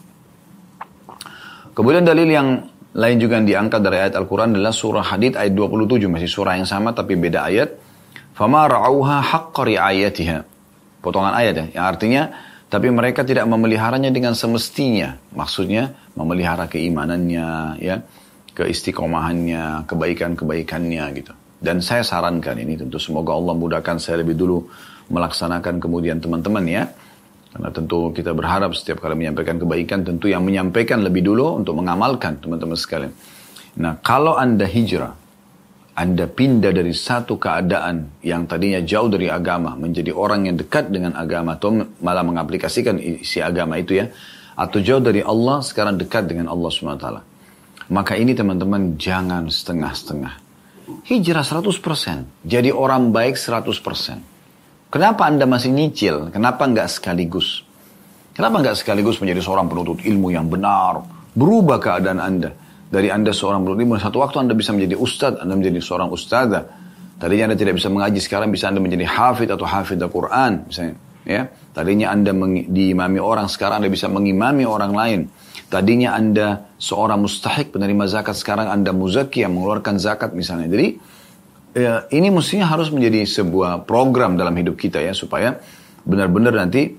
[1.78, 2.66] Kemudian dalil yang
[2.98, 6.10] lain juga yang diangkat dari ayat Al-Quran adalah surah Hadid ayat 27.
[6.10, 7.78] Masih surah yang sama tapi beda ayat.
[8.34, 10.42] Fama ra'auha haqqa ri'ayatiha.
[11.06, 11.66] Potongan ayat ya.
[11.78, 12.24] Yang artinya,
[12.66, 15.22] tapi mereka tidak memeliharanya dengan semestinya.
[15.38, 18.02] Maksudnya, memelihara keimanannya, ya,
[18.58, 21.34] keistiqomahannya, kebaikan-kebaikannya gitu.
[21.62, 24.66] Dan saya sarankan ini tentu semoga Allah mudahkan saya lebih dulu
[25.14, 26.90] melaksanakan kemudian teman-teman ya
[27.54, 32.38] karena tentu kita berharap setiap kali menyampaikan kebaikan, tentu yang menyampaikan lebih dulu untuk mengamalkan
[32.44, 33.14] teman-teman sekalian.
[33.78, 35.14] Nah, kalau Anda hijrah,
[35.98, 41.18] Anda pindah dari satu keadaan yang tadinya jauh dari agama, menjadi orang yang dekat dengan
[41.18, 44.12] agama, atau malah mengaplikasikan isi agama itu ya,
[44.58, 47.08] atau jauh dari Allah, sekarang dekat dengan Allah SWT.
[47.88, 50.34] Maka ini teman-teman jangan setengah-setengah.
[51.08, 54.37] Hijrah 100%, jadi orang baik 100%.
[54.88, 56.32] Kenapa Anda masih nyicil?
[56.32, 57.68] Kenapa nggak sekaligus?
[58.32, 61.04] Kenapa nggak sekaligus menjadi seorang penuntut ilmu yang benar?
[61.36, 62.56] Berubah keadaan Anda.
[62.88, 66.64] Dari Anda seorang penuntut ilmu, satu waktu Anda bisa menjadi ustadz, Anda menjadi seorang ustadzah.
[67.20, 70.72] Tadinya Anda tidak bisa mengaji, sekarang bisa Anda menjadi hafid atau hafid Al-Quran.
[70.72, 70.96] Misalnya,
[71.28, 71.42] ya.
[71.76, 72.32] Tadinya Anda
[72.72, 75.20] diimami orang, sekarang Anda bisa mengimami orang lain.
[75.68, 80.72] Tadinya Anda seorang mustahik penerima zakat, sekarang Anda muzaki yang mengeluarkan zakat misalnya.
[80.72, 80.96] Jadi,
[81.78, 85.62] ya, ini mestinya harus menjadi sebuah program dalam hidup kita ya supaya
[86.02, 86.98] benar-benar nanti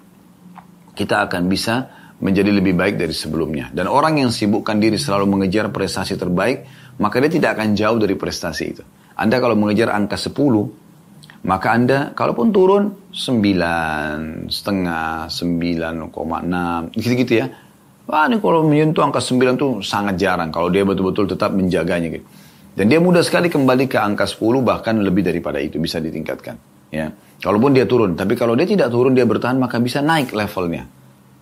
[0.95, 3.71] kita akan bisa menjadi lebih baik dari sebelumnya.
[3.71, 6.67] Dan orang yang sibukkan diri selalu mengejar prestasi terbaik,
[6.99, 8.83] maka dia tidak akan jauh dari prestasi itu.
[9.15, 17.47] Anda kalau mengejar angka 10, maka Anda kalaupun turun 9, setengah, 9,6, gitu-gitu ya.
[18.09, 22.27] Wah ini kalau menyentuh angka 9 itu sangat jarang kalau dia betul-betul tetap menjaganya gitu.
[22.79, 26.55] Dan dia mudah sekali kembali ke angka 10 bahkan lebih daripada itu bisa ditingkatkan.
[26.95, 27.11] Ya,
[27.43, 30.87] kalaupun dia turun, tapi kalau dia tidak turun dia bertahan maka bisa naik levelnya.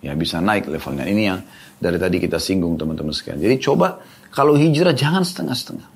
[0.01, 1.05] Ya bisa naik levelnya.
[1.05, 1.39] Ini yang
[1.77, 3.37] dari tadi kita singgung teman-teman sekalian.
[3.45, 4.01] Jadi coba
[4.33, 5.87] kalau hijrah jangan setengah-setengah.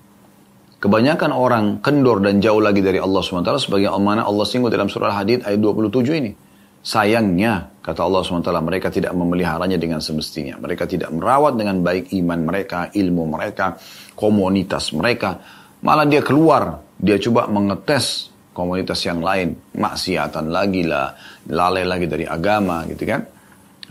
[0.81, 5.13] Kebanyakan orang kendor dan jauh lagi dari Allah SWT sebagai mana Allah singgung dalam surah
[5.13, 6.33] Hadid ayat 27 ini.
[6.81, 10.57] Sayangnya, kata Allah SWT, mereka tidak memeliharanya dengan semestinya.
[10.57, 13.77] Mereka tidak merawat dengan baik iman mereka, ilmu mereka,
[14.21, 15.41] komunitas mereka.
[15.81, 19.57] Malah dia keluar, dia coba mengetes komunitas yang lain.
[19.73, 21.17] Maksiatan lagi lah,
[21.49, 23.25] lalai lagi dari agama gitu kan.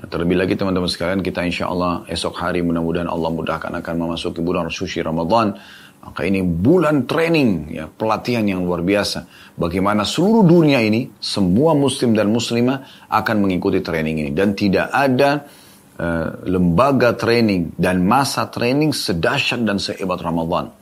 [0.01, 4.71] Terlebih lagi teman-teman sekalian, kita insya Allah esok hari mudah-mudahan Allah mudahkan akan memasuki bulan
[4.71, 5.53] suci Ramadan.
[6.01, 9.29] Maka ini bulan training, ya pelatihan yang luar biasa.
[9.61, 14.31] Bagaimana seluruh dunia ini, semua muslim dan muslimah akan mengikuti training ini.
[14.33, 15.45] Dan tidak ada
[16.01, 20.73] uh, lembaga training dan masa training sedahsyat dan sehebat Ramadan.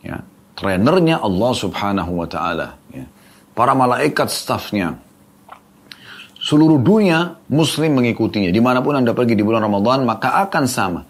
[0.00, 0.24] Ya.
[0.54, 2.78] Trainernya Allah subhanahu wa ta'ala.
[2.94, 3.04] Ya.
[3.52, 4.96] Para malaikat staffnya.
[6.44, 8.52] Seluruh dunia muslim mengikutinya.
[8.52, 11.02] Di mana pun anda pergi di bulan Ramadan maka akan sama.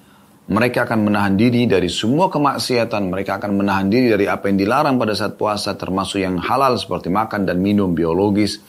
[0.45, 3.09] Mereka akan menahan diri dari semua kemaksiatan.
[3.09, 7.09] Mereka akan menahan diri dari apa yang dilarang pada saat puasa termasuk yang halal seperti
[7.09, 8.61] makan dan minum biologis.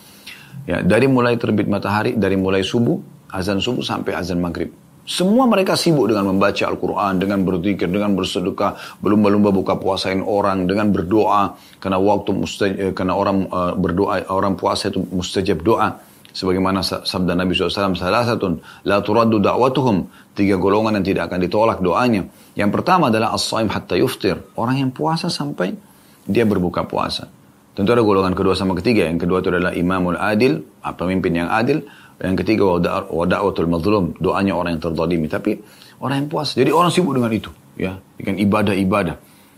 [0.66, 2.98] Ya, dari mulai terbit matahari, dari mulai subuh,
[3.36, 4.72] azan subuh sampai azan maghrib.
[5.06, 10.66] Semua mereka sibuk dengan membaca Al-Quran, dengan berzikir, dengan bersedekah, belum belum buka puasain orang,
[10.66, 11.54] dengan berdoa.
[11.78, 16.02] Karena waktu mustajab, eh, karena orang uh, berdoa, orang puasa itu mustajab doa.
[16.36, 18.58] Sebagaimana sabda Nabi SAW, salah satu,
[18.90, 20.10] la turaddu da'watuhum.
[20.36, 22.26] Tiga golongan yang tidak akan ditolak doanya.
[22.58, 24.42] Yang pertama adalah as-saim hatta yuftir.
[24.58, 25.78] Orang yang puasa sampai
[26.26, 27.30] dia berbuka puasa.
[27.76, 29.08] Tentu ada golongan kedua sama ketiga.
[29.08, 30.64] Yang kedua itu adalah imamul adil,
[30.96, 31.84] pemimpin yang adil.
[32.16, 32.64] Yang ketiga
[33.12, 35.28] wada'watul mazlum, doanya orang yang terzalimi.
[35.28, 35.60] Tapi
[36.00, 36.56] orang yang puas.
[36.56, 39.16] Jadi orang sibuk dengan itu, ya, dengan ibadah-ibadah,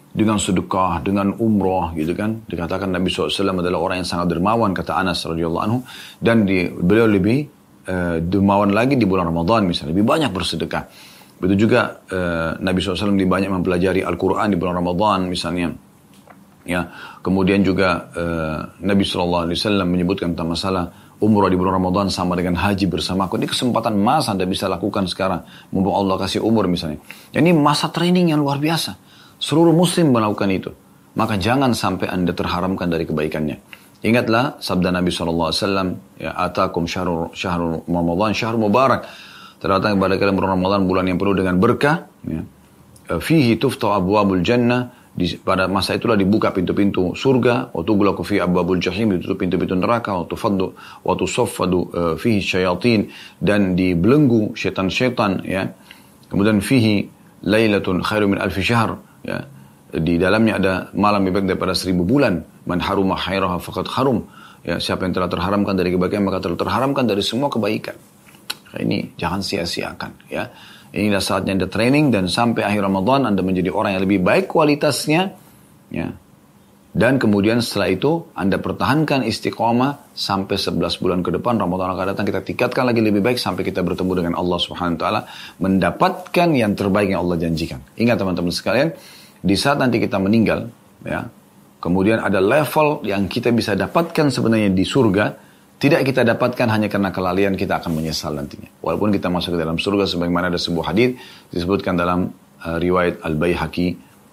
[0.09, 2.41] dengan sedekah, dengan umroh, gitu kan.
[2.49, 5.79] Dikatakan Nabi SAW adalah orang yang sangat dermawan, kata Anas radhiyallahu anhu,
[6.17, 7.45] dan di, beliau lebih
[7.85, 10.83] uh, dermawan lagi di bulan Ramadan misalnya, lebih banyak bersedekah.
[11.37, 15.69] Begitu juga uh, Nabi SAW lebih banyak mempelajari Al-Quran di bulan Ramadan misalnya.
[16.67, 16.91] Ya,
[17.23, 19.47] kemudian juga uh, Nabi SAW
[19.87, 20.91] menyebutkan tentang masalah
[21.23, 23.39] umrah di bulan Ramadan sama dengan haji bersama aku.
[23.41, 25.47] Ini kesempatan emas Anda bisa lakukan sekarang.
[25.71, 26.99] Mumpung Allah kasih umur misalnya.
[27.33, 28.99] Ini masa training yang luar biasa.
[29.39, 30.71] Seluruh muslim melakukan itu.
[31.17, 33.57] Maka jangan sampai Anda terharamkan dari kebaikannya.
[34.05, 35.49] Ingatlah sabda Nabi SAW,
[36.21, 39.09] ya, Atakum syahrul, syahrul Ramadan, syahrul mubarak.
[39.57, 42.05] Terdatang kepada kalian bulan Ramadan, bulan yang penuh dengan berkah.
[42.21, 42.45] Ya.
[43.17, 48.77] Fihi tuftau abwabul jannah, di, pada masa itulah dibuka pintu-pintu surga, waktu gulaku fi abwabul
[48.77, 53.09] jahim, ditutup pintu-pintu neraka, waktu faddu, waktu soffadu uh, fihi syayatin,
[53.41, 55.73] dan dibelenggu setan-setan, ya.
[56.29, 57.09] Kemudian fihi
[57.49, 59.41] lailatun khairu min alfi syahr, ya.
[59.87, 62.43] Di dalamnya ada malam lebih baik daripada seribu bulan.
[62.67, 64.27] Man haruma khairaha faqad harum.
[64.67, 67.95] Ya, siapa yang telah terharamkan dari kebaikan maka telah terharamkan dari semua kebaikan.
[68.75, 70.51] Ini jangan sia-siakan, ya.
[70.95, 75.35] Inilah saatnya Anda training dan sampai akhir Ramadan Anda menjadi orang yang lebih baik kualitasnya.
[75.91, 76.15] Ya.
[76.97, 82.25] Dan kemudian setelah itu Anda pertahankan istiqomah sampai 11 bulan ke depan Ramadan akan datang
[82.25, 85.21] kita tingkatkan lagi lebih baik sampai kita bertemu dengan Allah Subhanahu wa taala
[85.61, 87.85] mendapatkan yang terbaik yang Allah janjikan.
[88.01, 88.97] Ingat teman-teman sekalian,
[89.45, 90.73] di saat nanti kita meninggal
[91.05, 91.29] ya,
[91.77, 95.46] kemudian ada level yang kita bisa dapatkan sebenarnya di surga
[95.77, 98.69] tidak kita dapatkan hanya karena kelalaian kita akan menyesal nantinya.
[98.81, 101.13] Walaupun kita masuk ke dalam surga sebagaimana ada sebuah hadis
[101.53, 102.33] disebutkan dalam
[102.65, 103.87] uh, riwayat Al-Baihaqi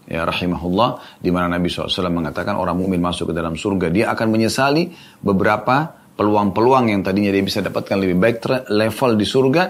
[0.08, 4.26] ya rahimahullah di mana Nabi SAW mengatakan orang mukmin masuk ke dalam surga dia akan
[4.36, 8.36] menyesali beberapa peluang-peluang yang tadinya dia bisa dapatkan lebih baik
[8.72, 9.62] level di surga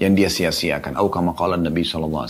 [0.00, 0.96] yang dia sia-siakan.
[0.96, 2.28] Au kama Nabi SAW.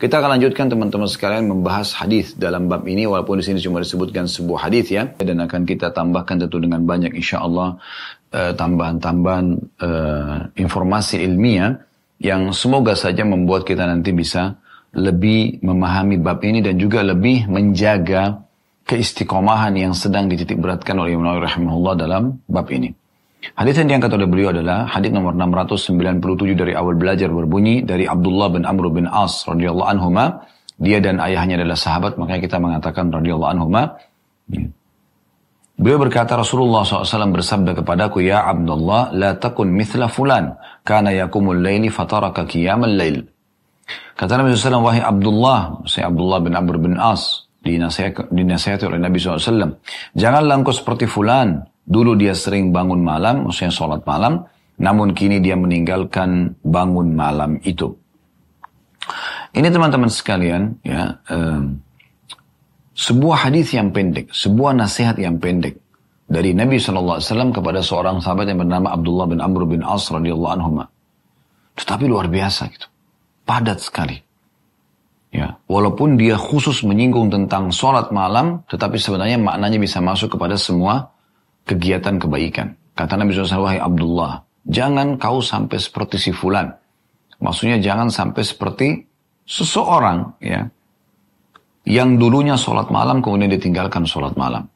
[0.00, 4.24] Kita akan lanjutkan teman-teman sekalian membahas hadis dalam bab ini walaupun di sini cuma disebutkan
[4.24, 7.76] sebuah hadis ya dan akan kita tambahkan tentu dengan banyak insya Allah
[8.30, 9.46] tambahan-tambahan
[9.82, 11.82] uh, informasi ilmiah
[12.22, 14.54] yang semoga saja membuat kita nanti bisa
[14.94, 18.42] lebih memahami bab ini dan juga lebih menjaga
[18.86, 22.90] keistiqomahan yang sedang dititik beratkan oleh Imam Nawawi rahimahullah dalam bab ini.
[23.56, 28.52] Hadis yang diangkat oleh beliau adalah hadis nomor 697 dari awal belajar berbunyi dari Abdullah
[28.52, 30.44] bin Amr bin As radhiyallahu anhuma.
[30.80, 34.00] Dia dan ayahnya adalah sahabat, makanya kita mengatakan radhiyallahu anhuma.
[34.48, 34.68] Ya.
[35.80, 41.88] Beliau berkata Rasulullah SAW bersabda kepadaku, Ya Abdullah, la takun mithla fulan, kana yakumul layli
[41.88, 43.24] fataraka qiyamal layl.
[44.12, 49.80] Kata Nabi SAW, wahai Abdullah, saya Abdullah bin Amr bin As, dinasihati oleh Nabi SAW.
[50.12, 54.46] Janganlah engkau seperti fulan, Dulu dia sering bangun malam, maksudnya sholat malam,
[54.78, 57.90] namun kini dia meninggalkan bangun malam itu.
[59.50, 61.82] Ini teman-teman sekalian, ya, um,
[63.00, 65.80] sebuah hadis yang pendek, sebuah nasihat yang pendek
[66.28, 67.24] dari Nabi SAW
[67.56, 70.84] kepada seorang sahabat yang bernama Abdullah bin Amr bin As radhiyallahu anhu.
[71.80, 72.84] Tetapi luar biasa gitu,
[73.48, 74.20] padat sekali.
[75.30, 81.14] Ya, walaupun dia khusus menyinggung tentang sholat malam, tetapi sebenarnya maknanya bisa masuk kepada semua
[81.64, 82.74] kegiatan kebaikan.
[82.98, 86.68] Kata Nabi SAW, wahai Abdullah, jangan kau sampai seperti si fulan.
[87.40, 88.88] Maksudnya jangan sampai seperti
[89.46, 90.66] seseorang ya
[91.88, 94.68] yang dulunya sholat malam kemudian ditinggalkan sholat malam.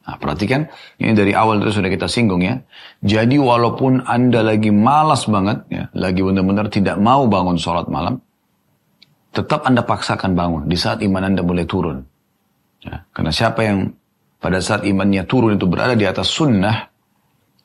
[0.00, 0.66] Nah, perhatikan,
[0.98, 2.58] ini dari awal itu sudah kita singgung ya.
[3.04, 8.18] Jadi walaupun Anda lagi malas banget, ya, lagi benar-benar tidak mau bangun sholat malam,
[9.30, 12.02] tetap Anda paksakan bangun di saat iman Anda boleh turun.
[12.80, 13.92] Ya, karena siapa yang
[14.40, 16.90] pada saat imannya turun itu berada di atas sunnah,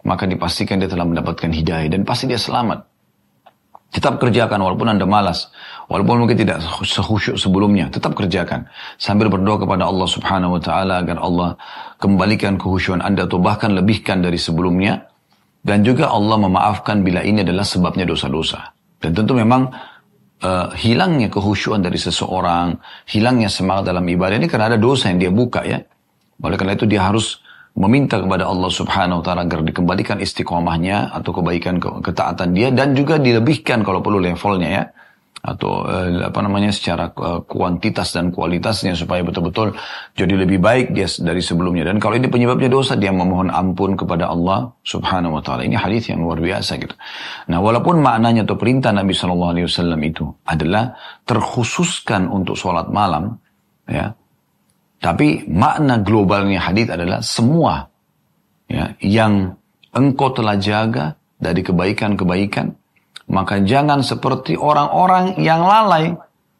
[0.05, 2.83] maka dipastikan dia telah mendapatkan hidayah dan pasti dia selamat.
[3.95, 5.49] Tetap kerjakan walaupun Anda malas.
[5.85, 7.93] Walaupun mungkin tidak sehusyuk sebelumnya.
[7.93, 8.65] Tetap kerjakan.
[8.97, 11.53] Sambil berdoa kepada Allah subhanahu wa ta'ala agar Allah
[12.01, 15.13] kembalikan kehusyuan Anda atau bahkan lebihkan dari sebelumnya.
[15.65, 18.69] dan juga Allah memaafkan bila ini adalah sebabnya dosa-dosa.
[19.01, 19.65] Dan tentu memang
[20.45, 22.77] uh, hilangnya kehusyuan dari seseorang,
[23.09, 25.81] hilangnya semangat dalam ibadah ini karena ada dosa yang dia buka ya.
[26.37, 27.41] Oleh karena itu dia harus
[27.73, 33.17] meminta kepada Allah Subhanahu wa taala agar dikembalikan istiqomahnya atau kebaikan ketaatan dia dan juga
[33.19, 34.83] dilebihkan kalau perlu levelnya ya
[35.45, 39.77] atau eh, apa namanya secara eh, kuantitas dan kualitasnya supaya betul-betul
[40.17, 44.33] jadi lebih baik dia dari sebelumnya dan kalau ini penyebabnya dosa dia memohon ampun kepada
[44.33, 46.97] Allah Subhanahu wa taala ini hadis yang luar biasa gitu.
[47.53, 50.97] Nah, walaupun maknanya atau perintah Nabi Shallallahu alaihi wasallam itu adalah
[51.29, 53.37] terkhususkan untuk sholat malam
[53.85, 54.17] ya.
[54.97, 57.85] Tapi makna globalnya hadis adalah semua
[58.65, 59.53] ya yang
[59.93, 62.73] engkau telah jaga dari kebaikan-kebaikan
[63.25, 66.13] maka jangan seperti orang-orang yang lalai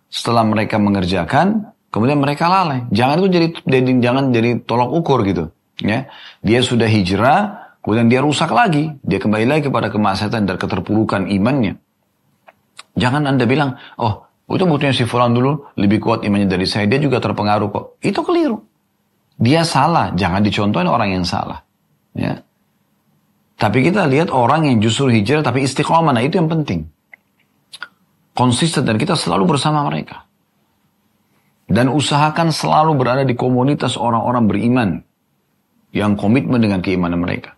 [0.10, 2.88] setelah mereka mengerjakan, kemudian mereka lalai.
[2.90, 5.52] Jangan itu jadi, jadi jangan jadi tolak ukur gitu.
[5.84, 6.08] Ya,
[6.40, 11.76] dia sudah hijrah, kemudian dia rusak lagi, dia kembali lagi kepada kemaksiatan dan keterpurukan imannya.
[12.96, 16.98] Jangan anda bilang, oh itu buktinya si Fulan dulu lebih kuat imannya dari saya, dia
[16.98, 17.86] juga terpengaruh kok.
[18.00, 18.64] Itu keliru.
[19.36, 21.60] Dia salah, jangan dicontohin orang yang salah.
[22.16, 22.40] Ya.
[23.56, 26.92] Tapi kita lihat orang yang justru hijrah tapi istiqomah, nah itu yang penting.
[28.36, 30.28] Konsisten dan kita selalu bersama mereka.
[31.66, 34.90] Dan usahakan selalu berada di komunitas orang-orang beriman
[35.96, 37.56] yang komitmen dengan keimanan mereka.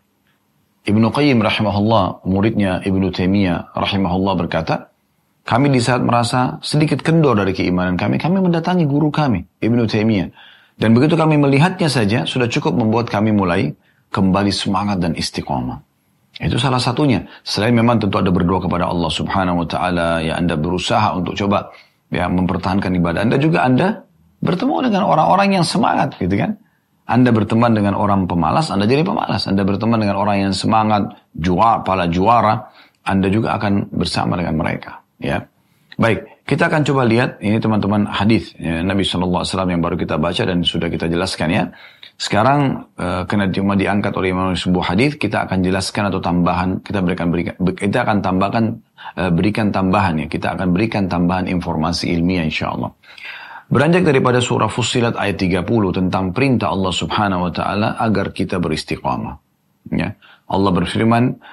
[0.85, 4.93] Ibnu Qayyim rahimahullah, muridnya Ibnu Taimiyah rahimahullah berkata,
[5.43, 10.29] kami di saat merasa sedikit kendor dari keimanan kami, kami mendatangi guru kami, Ibnu Taimiyah.
[10.77, 13.73] Dan begitu kami melihatnya saja, sudah cukup membuat kami mulai
[14.13, 15.86] kembali semangat dan istiqomah.
[16.37, 17.25] Itu salah satunya.
[17.41, 21.73] Selain memang tentu ada berdoa kepada Allah Subhanahu wa taala, ya Anda berusaha untuk coba
[22.07, 24.05] ya mempertahankan ibadah Anda juga Anda
[24.39, 26.61] bertemu dengan orang-orang yang semangat gitu kan.
[27.07, 29.47] Anda berteman dengan orang pemalas, Anda jadi pemalas.
[29.47, 32.67] Anda berteman dengan orang yang semangat, juara, pala juara,
[33.07, 35.01] Anda juga akan bersama dengan mereka.
[35.17, 35.47] Ya,
[35.95, 36.36] baik.
[36.47, 40.15] Kita akan coba lihat ini teman-teman hadis ya, Nabi Shallallahu Alaihi Wasallam yang baru kita
[40.15, 41.63] baca dan sudah kita jelaskan ya.
[42.15, 47.03] Sekarang uh, karena cuma diangkat oleh Imam sebuah hadis, kita akan jelaskan atau tambahan, kita
[47.03, 48.63] berikan berikan kita akan tambahkan
[49.19, 52.95] uh, berikan tambahan ya, kita akan berikan tambahan informasi ilmiah insyaallah.
[53.67, 59.35] Beranjak daripada surah Fussilat ayat 30 tentang perintah Allah Subhanahu wa taala agar kita beristiqamah.
[59.91, 60.15] Ya.
[60.47, 61.43] Allah berfirman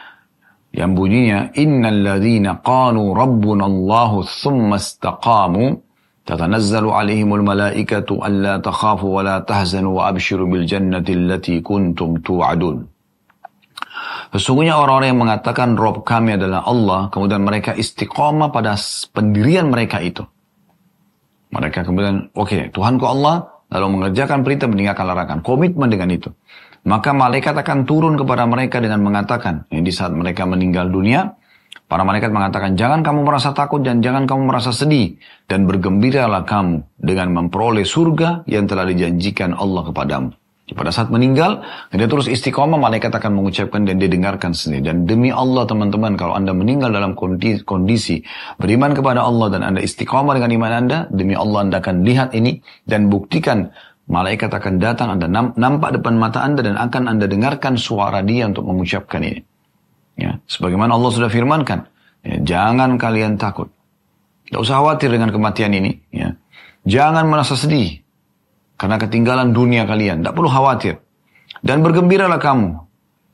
[0.74, 5.78] yang bunyinya innalladzina qalu rabbunallahu tsumma istaqamu
[6.26, 12.90] tatanazzalu alaihimul malaikatu alla takhafu wa la tahzanu wa abshiru bil jannati allati kuntum tu'adun
[14.34, 18.74] Sesungguhnya orang-orang yang mengatakan Rob kami adalah Allah, kemudian mereka istiqomah pada
[19.14, 20.26] pendirian mereka itu.
[21.54, 25.38] Mereka kemudian, oke, okay, Tuhanku Allah, lalu mengerjakan perintah, meninggalkan larangan.
[25.38, 26.34] Komitmen dengan itu.
[26.84, 31.32] Maka malaikat akan turun kepada mereka dengan mengatakan, ini saat mereka meninggal dunia,
[31.84, 35.20] Para malaikat mengatakan, jangan kamu merasa takut dan jangan kamu merasa sedih.
[35.44, 40.32] Dan bergembiralah kamu dengan memperoleh surga yang telah dijanjikan Allah kepadamu.
[40.64, 41.60] Pada saat meninggal,
[41.92, 44.88] dia terus istiqomah, malaikat akan mengucapkan dan dia dengarkan sendiri.
[44.88, 48.24] Dan demi Allah teman-teman, kalau anda meninggal dalam kondisi, kondisi
[48.56, 52.64] beriman kepada Allah dan anda istiqomah dengan iman anda, demi Allah anda akan lihat ini
[52.88, 53.76] dan buktikan
[54.10, 58.68] malaikat akan datang, anda nampak depan mata anda dan akan anda dengarkan suara dia untuk
[58.68, 59.40] mengucapkan ini.
[60.14, 61.90] Ya, sebagaimana Allah sudah firmankan,
[62.22, 63.72] ya, jangan kalian takut.
[64.44, 65.98] Tidak usah khawatir dengan kematian ini.
[66.12, 66.36] Ya.
[66.84, 68.04] Jangan merasa sedih
[68.76, 70.20] karena ketinggalan dunia kalian.
[70.20, 71.00] Tidak perlu khawatir.
[71.64, 72.76] Dan bergembiralah kamu.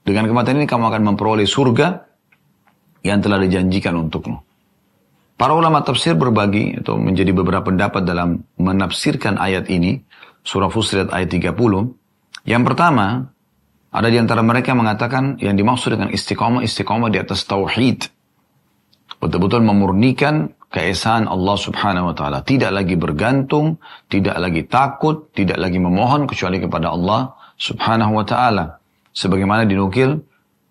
[0.07, 2.09] Dengan kematian ini kamu akan memperoleh surga
[3.05, 4.39] yang telah dijanjikan untukmu.
[5.35, 10.01] Para ulama tafsir berbagi atau menjadi beberapa pendapat dalam menafsirkan ayat ini.
[10.41, 11.53] Surah Fusilat ayat 30.
[12.49, 13.29] Yang pertama,
[13.91, 18.09] ada di antara mereka yang mengatakan yang dimaksud dengan istiqomah, istiqomah di atas tauhid.
[19.21, 22.47] Betul-betul memurnikan keesaan Allah subhanahu wa ta'ala.
[22.47, 28.81] Tidak lagi bergantung, tidak lagi takut, tidak lagi memohon kecuali kepada Allah subhanahu wa ta'ala.
[29.11, 30.23] Sebagaimana dinukil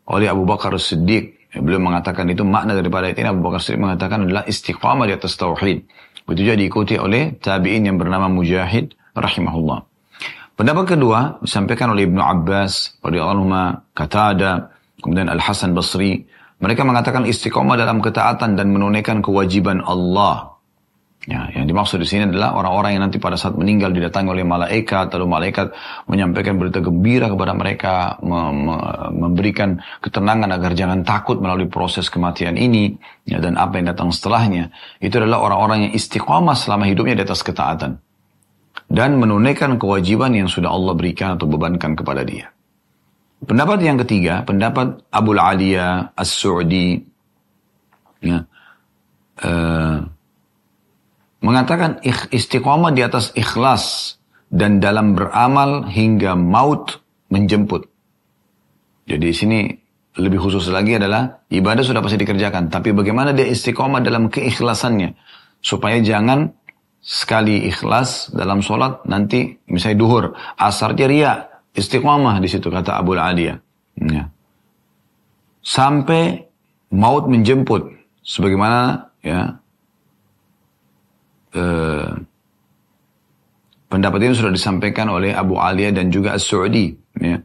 [0.10, 1.38] oleh Abu Bakar Siddiq.
[1.50, 5.36] Beliau mengatakan itu makna daripada ayat ini Abu Bakar Siddiq mengatakan adalah istiqamah di atas
[5.38, 5.86] tauhid.
[6.26, 9.80] Begitu juga diikuti oleh tabi'in yang bernama Mujahid rahimahullah.
[10.60, 16.28] Pendapat kedua disampaikan oleh Ibnu Abbas, radhiyallahu Katada, kemudian Al Hasan Basri.
[16.60, 20.60] Mereka mengatakan istiqomah dalam ketaatan dan menunaikan kewajiban Allah.
[21.24, 25.08] Ya, yang dimaksud di sini adalah orang-orang yang nanti pada saat meninggal didatangi oleh malaikat,
[25.16, 25.72] lalu malaikat
[26.12, 28.76] menyampaikan berita gembira kepada mereka, me me
[29.16, 34.76] memberikan ketenangan agar jangan takut melalui proses kematian ini, ya, dan apa yang datang setelahnya.
[35.00, 38.09] Itu adalah orang-orang yang istiqomah selama hidupnya di atas ketaatan
[38.90, 42.50] dan menunaikan kewajiban yang sudah Allah berikan atau bebankan kepada dia.
[43.40, 47.00] Pendapat yang ketiga, pendapat Abu Aliyah As-Su'di
[48.20, 48.44] ya,
[49.46, 49.98] uh,
[51.40, 54.18] mengatakan istiqomah di atas ikhlas
[54.52, 57.00] dan dalam beramal hingga maut
[57.32, 57.88] menjemput.
[59.08, 59.60] Jadi di sini
[60.20, 65.16] lebih khusus lagi adalah ibadah sudah pasti dikerjakan, tapi bagaimana dia istiqomah dalam keikhlasannya
[65.64, 66.59] supaya jangan
[67.00, 70.26] sekali ikhlas dalam sholat nanti misalnya duhur
[70.60, 73.58] asar ria istiqomah di situ kata Abu Aliyah
[74.04, 74.28] ya.
[75.64, 76.44] sampai
[76.92, 77.88] maut menjemput
[78.20, 79.64] sebagaimana ya
[81.56, 82.12] eh,
[83.88, 87.40] pendapat ini sudah disampaikan oleh Abu Aliyah dan juga As-Su'di ya.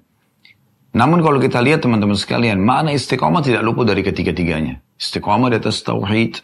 [0.99, 5.79] namun kalau kita lihat teman-teman sekalian makna istiqomah tidak luput dari ketiga-tiganya istiqomah di atas
[5.87, 6.43] tauhid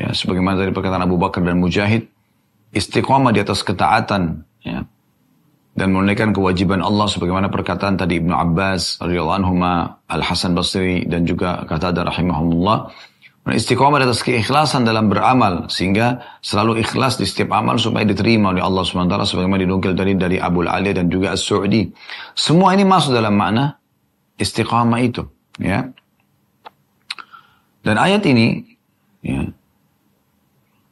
[0.00, 2.08] ya sebagaimana dari perkataan Abu Bakar dan Mujahid
[2.74, 4.84] istiqomah di atas ketaatan ya
[5.78, 9.54] dan menunaikan kewajiban Allah sebagaimana perkataan tadi Ibnu Abbas radhiyallahu anhu
[10.10, 12.90] Al Hasan Basri dan juga kata ada rahimahumullah
[13.54, 18.60] istiqomah di atas keikhlasan dalam beramal sehingga selalu ikhlas di setiap amal supaya diterima oleh
[18.60, 21.88] Allah SWT sebagaimana dinukil tadi dari Abu Ali dan juga As-Su'di.
[22.36, 23.80] Semua ini masuk dalam makna
[24.36, 25.24] istiqamah itu,
[25.56, 25.88] ya.
[27.80, 28.76] Dan ayat ini
[29.24, 29.48] ya,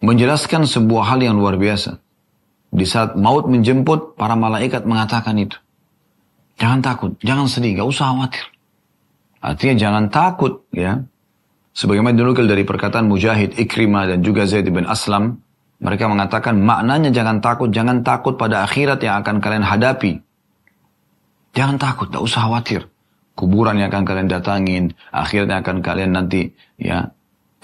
[0.06, 1.98] menjelaskan sebuah hal yang luar biasa.
[2.70, 5.58] Di saat maut menjemput, para malaikat mengatakan itu.
[6.56, 8.46] Jangan takut, jangan sedih, gak usah khawatir.
[9.42, 11.02] Artinya jangan takut ya.
[11.76, 15.44] Sebagaimana dinukil dari perkataan Mujahid, Ikrimah dan juga Zaid bin Aslam.
[15.76, 20.24] Mereka mengatakan maknanya jangan takut, jangan takut pada akhirat yang akan kalian hadapi.
[21.52, 22.88] Jangan takut, tak usah khawatir.
[23.36, 27.12] Kuburan yang akan kalian datangin, akhirat yang akan kalian nanti ya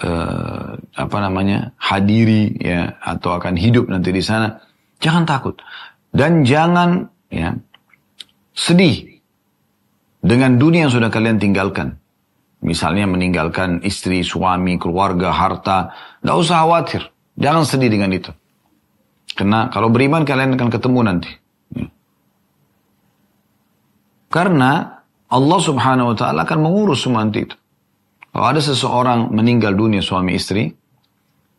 [0.01, 4.57] uh, apa namanya hadiri ya atau akan hidup nanti di sana.
[4.97, 5.59] Jangan takut.
[6.09, 7.53] Dan jangan ya
[8.53, 9.21] sedih
[10.23, 11.99] dengan dunia yang sudah kalian tinggalkan.
[12.63, 15.91] Misalnya meninggalkan istri suami keluarga harta.
[16.23, 17.11] Tidak usah khawatir.
[17.35, 18.31] Jangan sedih dengan itu.
[19.35, 21.31] Karena kalau beriman kalian akan ketemu nanti.
[21.73, 21.89] Ya.
[24.33, 27.57] karena Allah subhanahu wa ta'ala akan mengurus semua nanti itu
[28.33, 30.73] kalau ada seseorang meninggal dunia suami istri,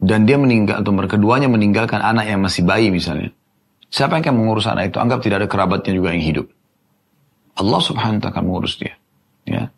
[0.02, 3.30] dan dia meninggal atau keduanya meninggalkan anak yang masih bayi misalnya.
[3.94, 4.98] Siapa yang akan mengurus anak itu?
[4.98, 6.50] Anggap tidak ada kerabatnya juga yang hidup.
[7.54, 8.98] Allah subhanahu wa ta'ala akan mengurus dia.
[9.46, 9.70] Ya.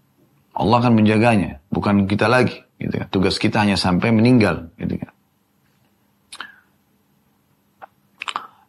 [0.57, 2.65] Allah akan menjaganya, bukan kita lagi.
[2.81, 3.05] Gitu ya.
[3.13, 4.73] Tugas kita hanya sampai meninggal.
[4.81, 5.13] Gitu ya.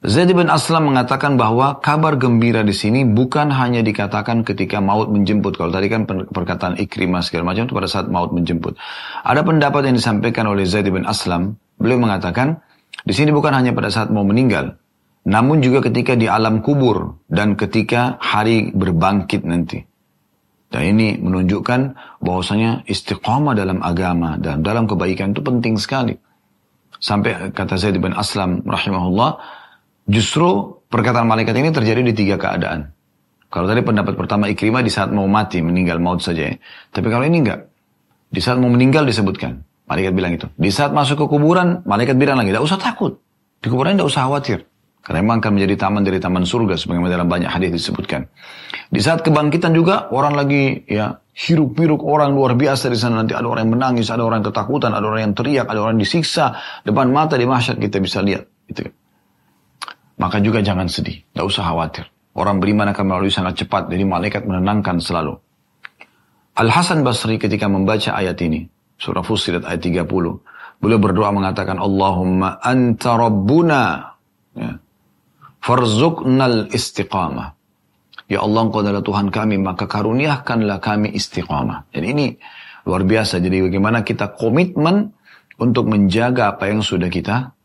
[0.08, 5.60] Zaid bin Aslam mengatakan bahwa kabar gembira di sini bukan hanya dikatakan ketika maut menjemput.
[5.60, 8.80] Kalau tadi kan perkataan ikrimah segala macam itu pada saat maut menjemput.
[9.28, 11.60] Ada pendapat yang disampaikan oleh Zaid bin Aslam.
[11.76, 12.64] Beliau mengatakan,
[13.04, 14.80] di sini bukan hanya pada saat mau meninggal,
[15.28, 19.84] namun juga ketika di alam kubur dan ketika hari berbangkit nanti.
[20.72, 21.80] Dan ini menunjukkan
[22.24, 26.16] bahwasanya istiqamah dalam agama dan dalam kebaikan itu penting sekali.
[26.96, 29.57] Sampai kata Zaid bin Aslam rahimahullah,
[30.08, 32.96] Justru perkataan malaikat ini terjadi di tiga keadaan.
[33.52, 36.56] Kalau tadi pendapat pertama Ikrimah di saat mau mati, meninggal, maut saja ya.
[36.92, 37.68] Tapi kalau ini enggak.
[38.28, 39.64] Di saat mau meninggal disebutkan.
[39.88, 40.48] Malaikat bilang itu.
[40.56, 43.20] Di saat masuk ke kuburan, malaikat bilang lagi, tidak usah takut.
[43.64, 44.68] Di kuburan tidak usah khawatir.
[45.00, 48.28] Karena memang akan menjadi taman dari taman surga sebagaimana dalam banyak hadis disebutkan.
[48.92, 53.48] Di saat kebangkitan juga orang lagi ya hiruk-piruk orang luar biasa di sana nanti ada
[53.48, 56.60] orang yang menangis, ada orang yang ketakutan, ada orang yang teriak, ada orang yang disiksa
[56.84, 58.44] depan mata di masyarakat kita bisa lihat.
[58.68, 58.92] Gitu
[60.18, 62.06] maka juga jangan sedih, tidak usah khawatir.
[62.38, 65.38] Orang beriman akan melalui sangat cepat, jadi malaikat menenangkan selalu.
[66.58, 68.66] Al-Hasan Basri ketika membaca ayat ini,
[68.98, 74.14] surah Fussilat ayat 30, beliau berdoa mengatakan, Allahumma anta rabbuna,
[74.58, 74.78] ya.
[75.62, 77.58] farzuknal istiqamah.
[78.28, 81.90] Ya Allah engkau adalah Tuhan kami, maka karuniakanlah kami istiqamah.
[81.94, 82.26] Dan ini
[82.86, 85.14] luar biasa, jadi bagaimana kita komitmen
[85.58, 87.57] untuk menjaga apa yang sudah kita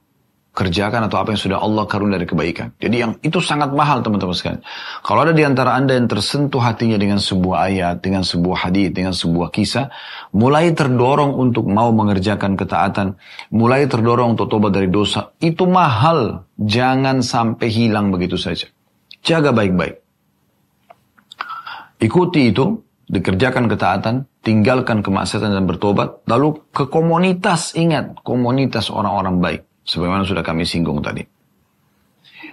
[0.53, 2.77] kerjakan atau apa yang sudah Allah karun dari kebaikan.
[2.77, 4.61] Jadi yang itu sangat mahal teman-teman sekalian.
[5.01, 9.17] Kalau ada di antara anda yang tersentuh hatinya dengan sebuah ayat, dengan sebuah hadis, dengan
[9.17, 9.89] sebuah kisah,
[10.37, 13.17] mulai terdorong untuk mau mengerjakan ketaatan,
[13.49, 16.45] mulai terdorong untuk tobat dari dosa, itu mahal.
[16.61, 18.69] Jangan sampai hilang begitu saja.
[19.25, 20.05] Jaga baik-baik.
[22.05, 22.77] Ikuti itu,
[23.09, 29.63] dikerjakan ketaatan, tinggalkan kemaksiatan dan bertobat, lalu ke komunitas, ingat, komunitas orang-orang baik.
[29.83, 31.27] Sebagaimana sudah kami singgung tadi.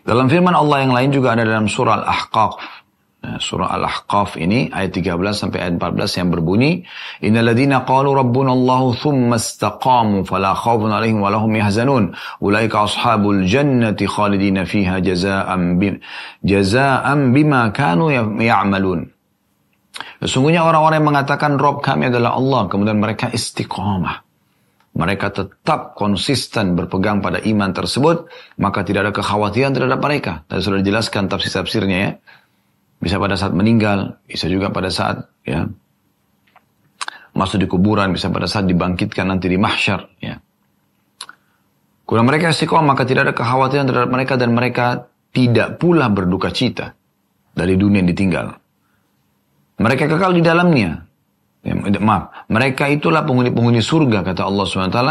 [0.06, 2.54] Dalam firman Allah yang lain juga ada dalam surah Al-Ahqaf.
[3.20, 6.88] Nah, surah Al-Ahqaf ini ayat 13 sampai ayat 14 yang berbunyi,
[7.20, 12.16] Innal ladina qalu rabbuna Allah thumma istaqamu fala khawfun alaihim wa lahum yahzanun.
[12.40, 16.00] Ulaika ashabul jannati khalidina fiha jazaan bim
[16.48, 18.08] jazaan bima kanu
[18.40, 19.12] ya'malun.
[20.24, 24.29] Sesungguhnya orang-orang yang mengatakan Rob kami adalah Allah, kemudian mereka istiqomah.
[24.90, 28.28] Mereka tetap konsisten berpegang pada iman tersebut,
[28.58, 30.44] maka tidak ada kekhawatiran terhadap mereka.
[30.50, 32.12] Tadi sudah dijelaskan tafsir-tafsirnya ya.
[33.00, 35.72] Bisa pada saat meninggal, bisa juga pada saat ya
[37.32, 40.36] masuk di kuburan, bisa pada saat dibangkitkan nanti di mahsyar ya.
[42.04, 46.98] Kalau mereka istiqomah maka tidak ada kekhawatiran terhadap mereka dan mereka tidak pula berduka cita
[47.54, 48.48] dari dunia yang ditinggal.
[49.80, 51.09] Mereka kekal di dalamnya.
[51.60, 55.02] Ya, maaf, mereka itulah penghuni-penghuni surga kata Allah SWT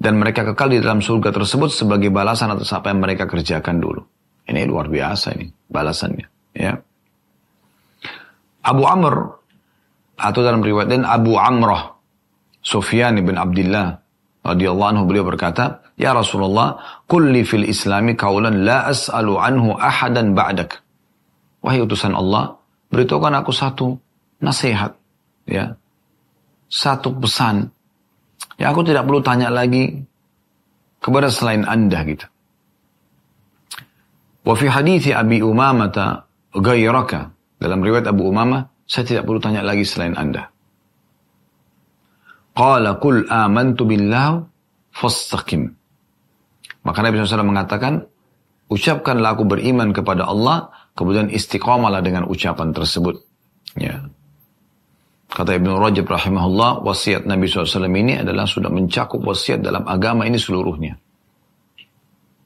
[0.00, 4.00] dan mereka kekal di dalam surga tersebut sebagai balasan atas apa yang mereka kerjakan dulu.
[4.48, 6.26] Ini luar biasa ini balasannya.
[6.56, 6.80] Ya.
[8.64, 9.14] Abu Amr
[10.16, 11.92] atau dalam riwayat dan Abu Amrah
[12.62, 13.98] Sufyan bin Abdullah
[14.46, 20.78] radhiyallahu anhu beliau berkata, "Ya Rasulullah, kulli fil Islami kaulan la as'alu anhu ahadan ba'dak."
[21.62, 22.58] Wahai utusan Allah,
[22.90, 23.98] beritahukan aku satu
[24.42, 24.98] nasihat,
[25.46, 25.78] ya.
[26.72, 27.68] Satu pesan.
[28.56, 29.92] Ya aku tidak perlu tanya lagi
[31.04, 32.24] kepada selain Anda gitu.
[34.48, 35.92] Wa fi hadithi Abi Umamah
[36.56, 37.28] gairaka
[37.60, 40.52] dalam riwayat Abu Umamah saya tidak perlu tanya lagi selain Anda.
[42.52, 44.44] Qala kul amantu billah
[44.92, 45.72] fastaqim.
[46.84, 48.04] Maka Nabi SAW mengatakan,
[48.68, 53.22] ucapkanlah aku beriman kepada Allah, kemudian istiqamalah dengan ucapan tersebut.
[53.78, 54.04] Ya.
[55.32, 60.36] Kata Ibn Rajab rahimahullah, wasiat Nabi SAW ini adalah sudah mencakup wasiat dalam agama ini
[60.36, 60.92] seluruhnya.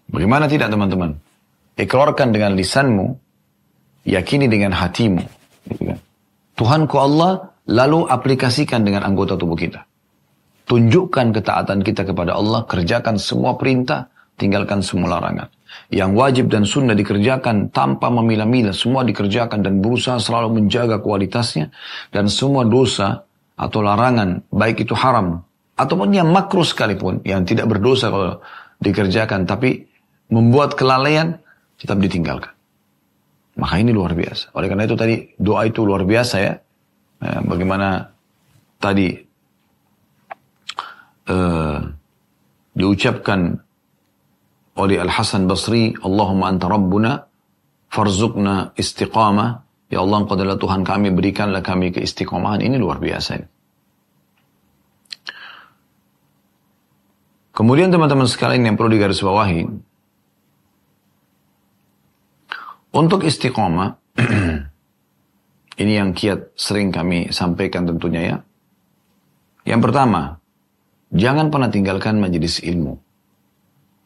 [0.07, 1.19] Bagaimana tidak teman-teman?
[1.75, 3.07] Ikrarkan dengan lisanmu,
[4.07, 5.25] yakini dengan hatimu.
[5.67, 5.99] Gitu kan?
[6.55, 9.83] Tuhanku Allah, lalu aplikasikan dengan anggota tubuh kita.
[10.71, 14.07] Tunjukkan ketaatan kita kepada Allah, kerjakan semua perintah,
[14.39, 15.51] tinggalkan semua larangan.
[15.87, 21.71] Yang wajib dan sunnah dikerjakan tanpa memilah-milah, semua dikerjakan dan berusaha selalu menjaga kualitasnya.
[22.11, 23.23] Dan semua dosa
[23.57, 25.41] atau larangan, baik itu haram,
[25.79, 28.43] ataupun yang makruh sekalipun, yang tidak berdosa kalau
[28.83, 29.87] dikerjakan, tapi
[30.29, 31.41] membuat kelalaian,
[31.81, 32.53] tetap ditinggalkan.
[33.57, 34.53] Maka ini luar biasa.
[34.53, 36.53] Oleh karena itu tadi doa itu luar biasa ya.
[37.17, 38.13] Eh, bagaimana
[38.77, 39.17] tadi
[41.33, 41.81] uh,
[42.77, 43.57] diucapkan
[44.77, 47.25] oleh Al Hasan Basri, Allahumma anta rabbuna
[47.89, 49.65] farzukna istiqamah.
[49.87, 52.59] Ya Allah engkau adalah Tuhan kami, berikanlah kami keistiqomahan.
[52.59, 53.31] Ini luar biasa.
[53.39, 53.49] Ini.
[57.57, 59.65] Kemudian teman-teman sekalian yang perlu digarisbawahi,
[62.97, 63.93] Untuk istiqomah,
[65.85, 68.37] ini yang kiat sering kami sampaikan tentunya ya.
[69.69, 70.41] Yang pertama,
[71.13, 72.97] jangan pernah tinggalkan majelis ilmu.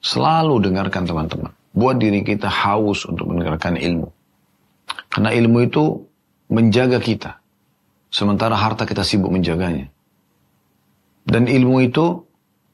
[0.00, 1.52] Selalu dengarkan teman-teman.
[1.70, 4.08] Buat diri kita haus untuk mendengarkan ilmu.
[5.12, 5.84] Karena ilmu itu
[6.50, 7.38] menjaga kita.
[8.10, 9.86] Sementara harta kita sibuk menjaganya.
[11.22, 12.26] Dan ilmu itu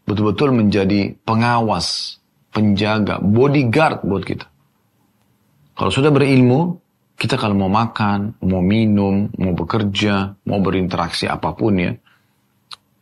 [0.09, 2.16] betul-betul menjadi pengawas,
[2.55, 4.47] penjaga, bodyguard buat kita.
[5.77, 6.81] Kalau sudah berilmu,
[7.20, 11.93] kita kalau mau makan, mau minum, mau bekerja, mau berinteraksi apa pun ya,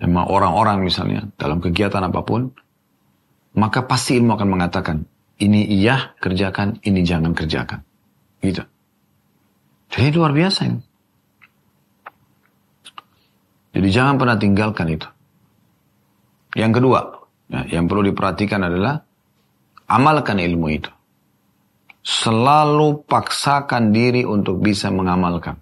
[0.03, 2.51] sama orang-orang misalnya, dalam kegiatan apa pun,
[3.55, 4.97] maka pasti ilmu akan mengatakan,
[5.39, 7.83] ini iya kerjakan, ini jangan kerjakan.
[8.43, 8.63] Gitu.
[9.95, 10.81] Jadi luar biasa ini.
[13.75, 15.09] Jadi jangan pernah tinggalkan itu.
[16.55, 17.01] Yang kedua,
[17.51, 19.03] ya, yang perlu diperhatikan adalah
[19.91, 20.91] amalkan ilmu itu
[22.05, 25.57] selalu paksakan diri untuk bisa mengamalkan.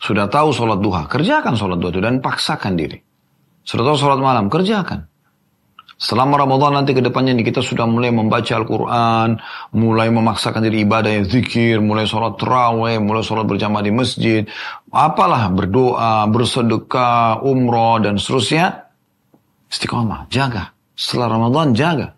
[0.00, 2.98] Sudah tahu sholat duha, kerjakan sholat duha itu dan paksakan diri.
[3.68, 5.04] Sudah tahu sholat malam, kerjakan.
[5.96, 9.40] Selama Ramadan nanti ke depannya kita sudah mulai membaca Al-Quran,
[9.72, 14.44] mulai memaksakan diri ibadah yang zikir, mulai sholat terawih, mulai sholat berjamaah di masjid,
[14.92, 18.92] apalah berdoa, bersedekah, umroh, dan seterusnya.
[19.72, 20.76] Istiqomah, jaga.
[20.92, 22.12] Setelah Ramadan, jaga.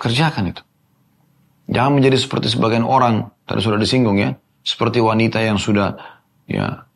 [0.00, 0.64] Kerjakan itu.
[1.68, 4.32] Jangan menjadi seperti sebagian orang, tadi sudah disinggung ya,
[4.64, 6.00] seperti wanita yang sudah
[6.48, 6.88] ya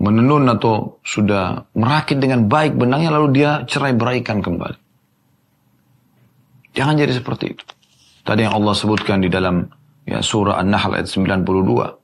[0.00, 4.80] menenun atau sudah merakit dengan baik benangnya lalu dia cerai beraikan kembali.
[6.72, 7.64] Jangan jadi seperti itu.
[8.24, 9.68] Tadi yang Allah sebutkan di dalam
[10.08, 12.00] ya, surah An-Nahl ayat 92.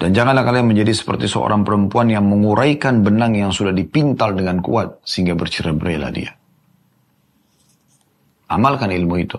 [0.00, 5.04] Dan janganlah kalian menjadi seperti seorang perempuan yang menguraikan benang yang sudah dipintal dengan kuat
[5.04, 6.32] sehingga bercerai-berailah dia.
[8.48, 9.36] Amalkan ilmu itu.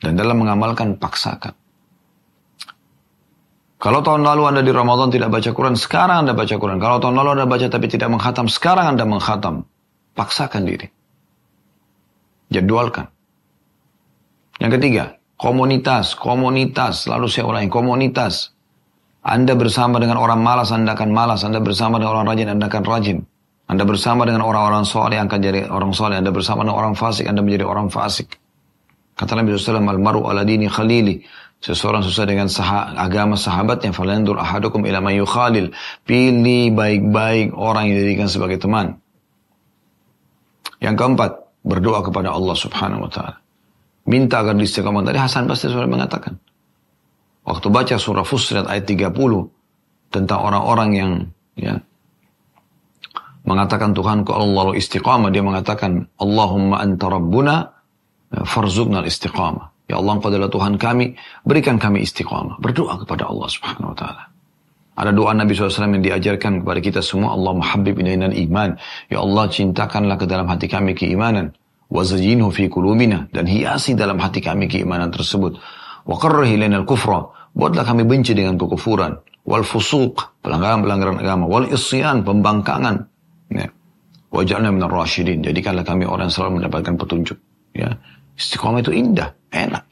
[0.00, 1.52] Dan dalam mengamalkan, paksakan.
[3.78, 6.82] Kalau tahun lalu Anda di Ramadan tidak baca Quran, sekarang Anda baca Quran.
[6.82, 9.62] Kalau tahun lalu Anda baca tapi tidak menghatam, sekarang Anda menghatam.
[10.18, 10.90] Paksakan diri.
[12.50, 13.06] Jadwalkan.
[14.58, 15.04] Yang ketiga,
[15.38, 17.06] komunitas, komunitas.
[17.06, 18.50] Lalu saya ulangi, komunitas.
[19.22, 21.46] Anda bersama dengan orang malas, Anda akan malas.
[21.46, 23.18] Anda bersama dengan orang rajin, Anda akan rajin.
[23.68, 26.18] Anda bersama dengan orang-orang soleh, akan jadi orang soleh.
[26.18, 28.40] Anda bersama dengan orang fasik, Anda menjadi orang fasik.
[29.14, 31.22] Kata Nabi SAW, Al-maru ala dini khalili.
[31.58, 33.90] Seseorang susah dengan sah agama sahabatnya.
[33.90, 35.74] Falandur ahadukum ila mayu khalil.
[36.06, 39.02] Pilih baik-baik orang yang dijadikan sebagai teman.
[40.78, 41.30] Yang keempat,
[41.66, 43.42] berdoa kepada Allah subhanahu wa ta'ala.
[44.06, 45.02] Minta agar diistiqamah.
[45.02, 46.38] Tadi Hasan pasti sudah mengatakan.
[47.42, 49.10] Waktu baca surah Fussilat ayat 30
[50.14, 51.12] tentang orang-orang yang
[51.58, 51.74] ya
[53.48, 57.72] mengatakan Tuhanku Allah istiqamah dia mengatakan Allahumma anta rabbuna
[58.28, 61.16] farzuqna istiqamah ya Allah engkau adalah Tuhan kami.
[61.42, 62.60] Berikan kami istiqamah.
[62.60, 64.24] Berdoa kepada Allah subhanahu wa ta'ala.
[64.98, 67.30] Ada doa Nabi SAW yang diajarkan kepada kita semua.
[67.32, 68.74] Allah muhabbib ilainal iman
[69.06, 71.54] ya Allah cintakanlah ke dalam hati kami keimanan.
[71.88, 75.56] Wazajinhu fi kulubina dan hiasi dalam hati kami keimanan tersebut.
[76.04, 79.22] Wa qarrih ilainal kufra buatlah kami benci dengan kekufuran.
[79.46, 81.46] Wal fusuq pelanggaran-pelanggaran agama.
[81.46, 82.96] Wal isyan pembangkangan.
[83.54, 83.70] Ya.
[84.34, 87.38] Wajahnya minar rasyidin jadikanlah kami orang yang selalu mendapatkan petunjuk.
[87.72, 88.02] Ya.
[88.34, 89.84] Istiqomah itu indah enak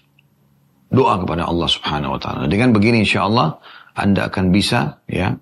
[0.92, 3.59] doa kepada Allah subhanahu wa ta'ala dengan begini insya Allah
[3.96, 5.34] anda akan bisa ya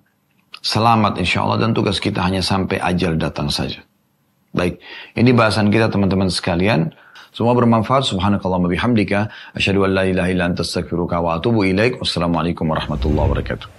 [0.59, 3.83] selamat insya Allah dan tugas kita hanya sampai ajal datang saja
[4.55, 4.81] baik
[5.15, 6.95] ini bahasan kita teman-teman sekalian
[7.35, 8.07] semua bermanfaat.
[8.07, 9.27] Subhanakallah wa bihamdika.
[9.51, 10.63] Asyhadu an la ilaha illa anta
[11.19, 11.99] wa atubu ilaik.
[11.99, 13.74] Wassalamualaikum warahmatullahi wabarakatuh.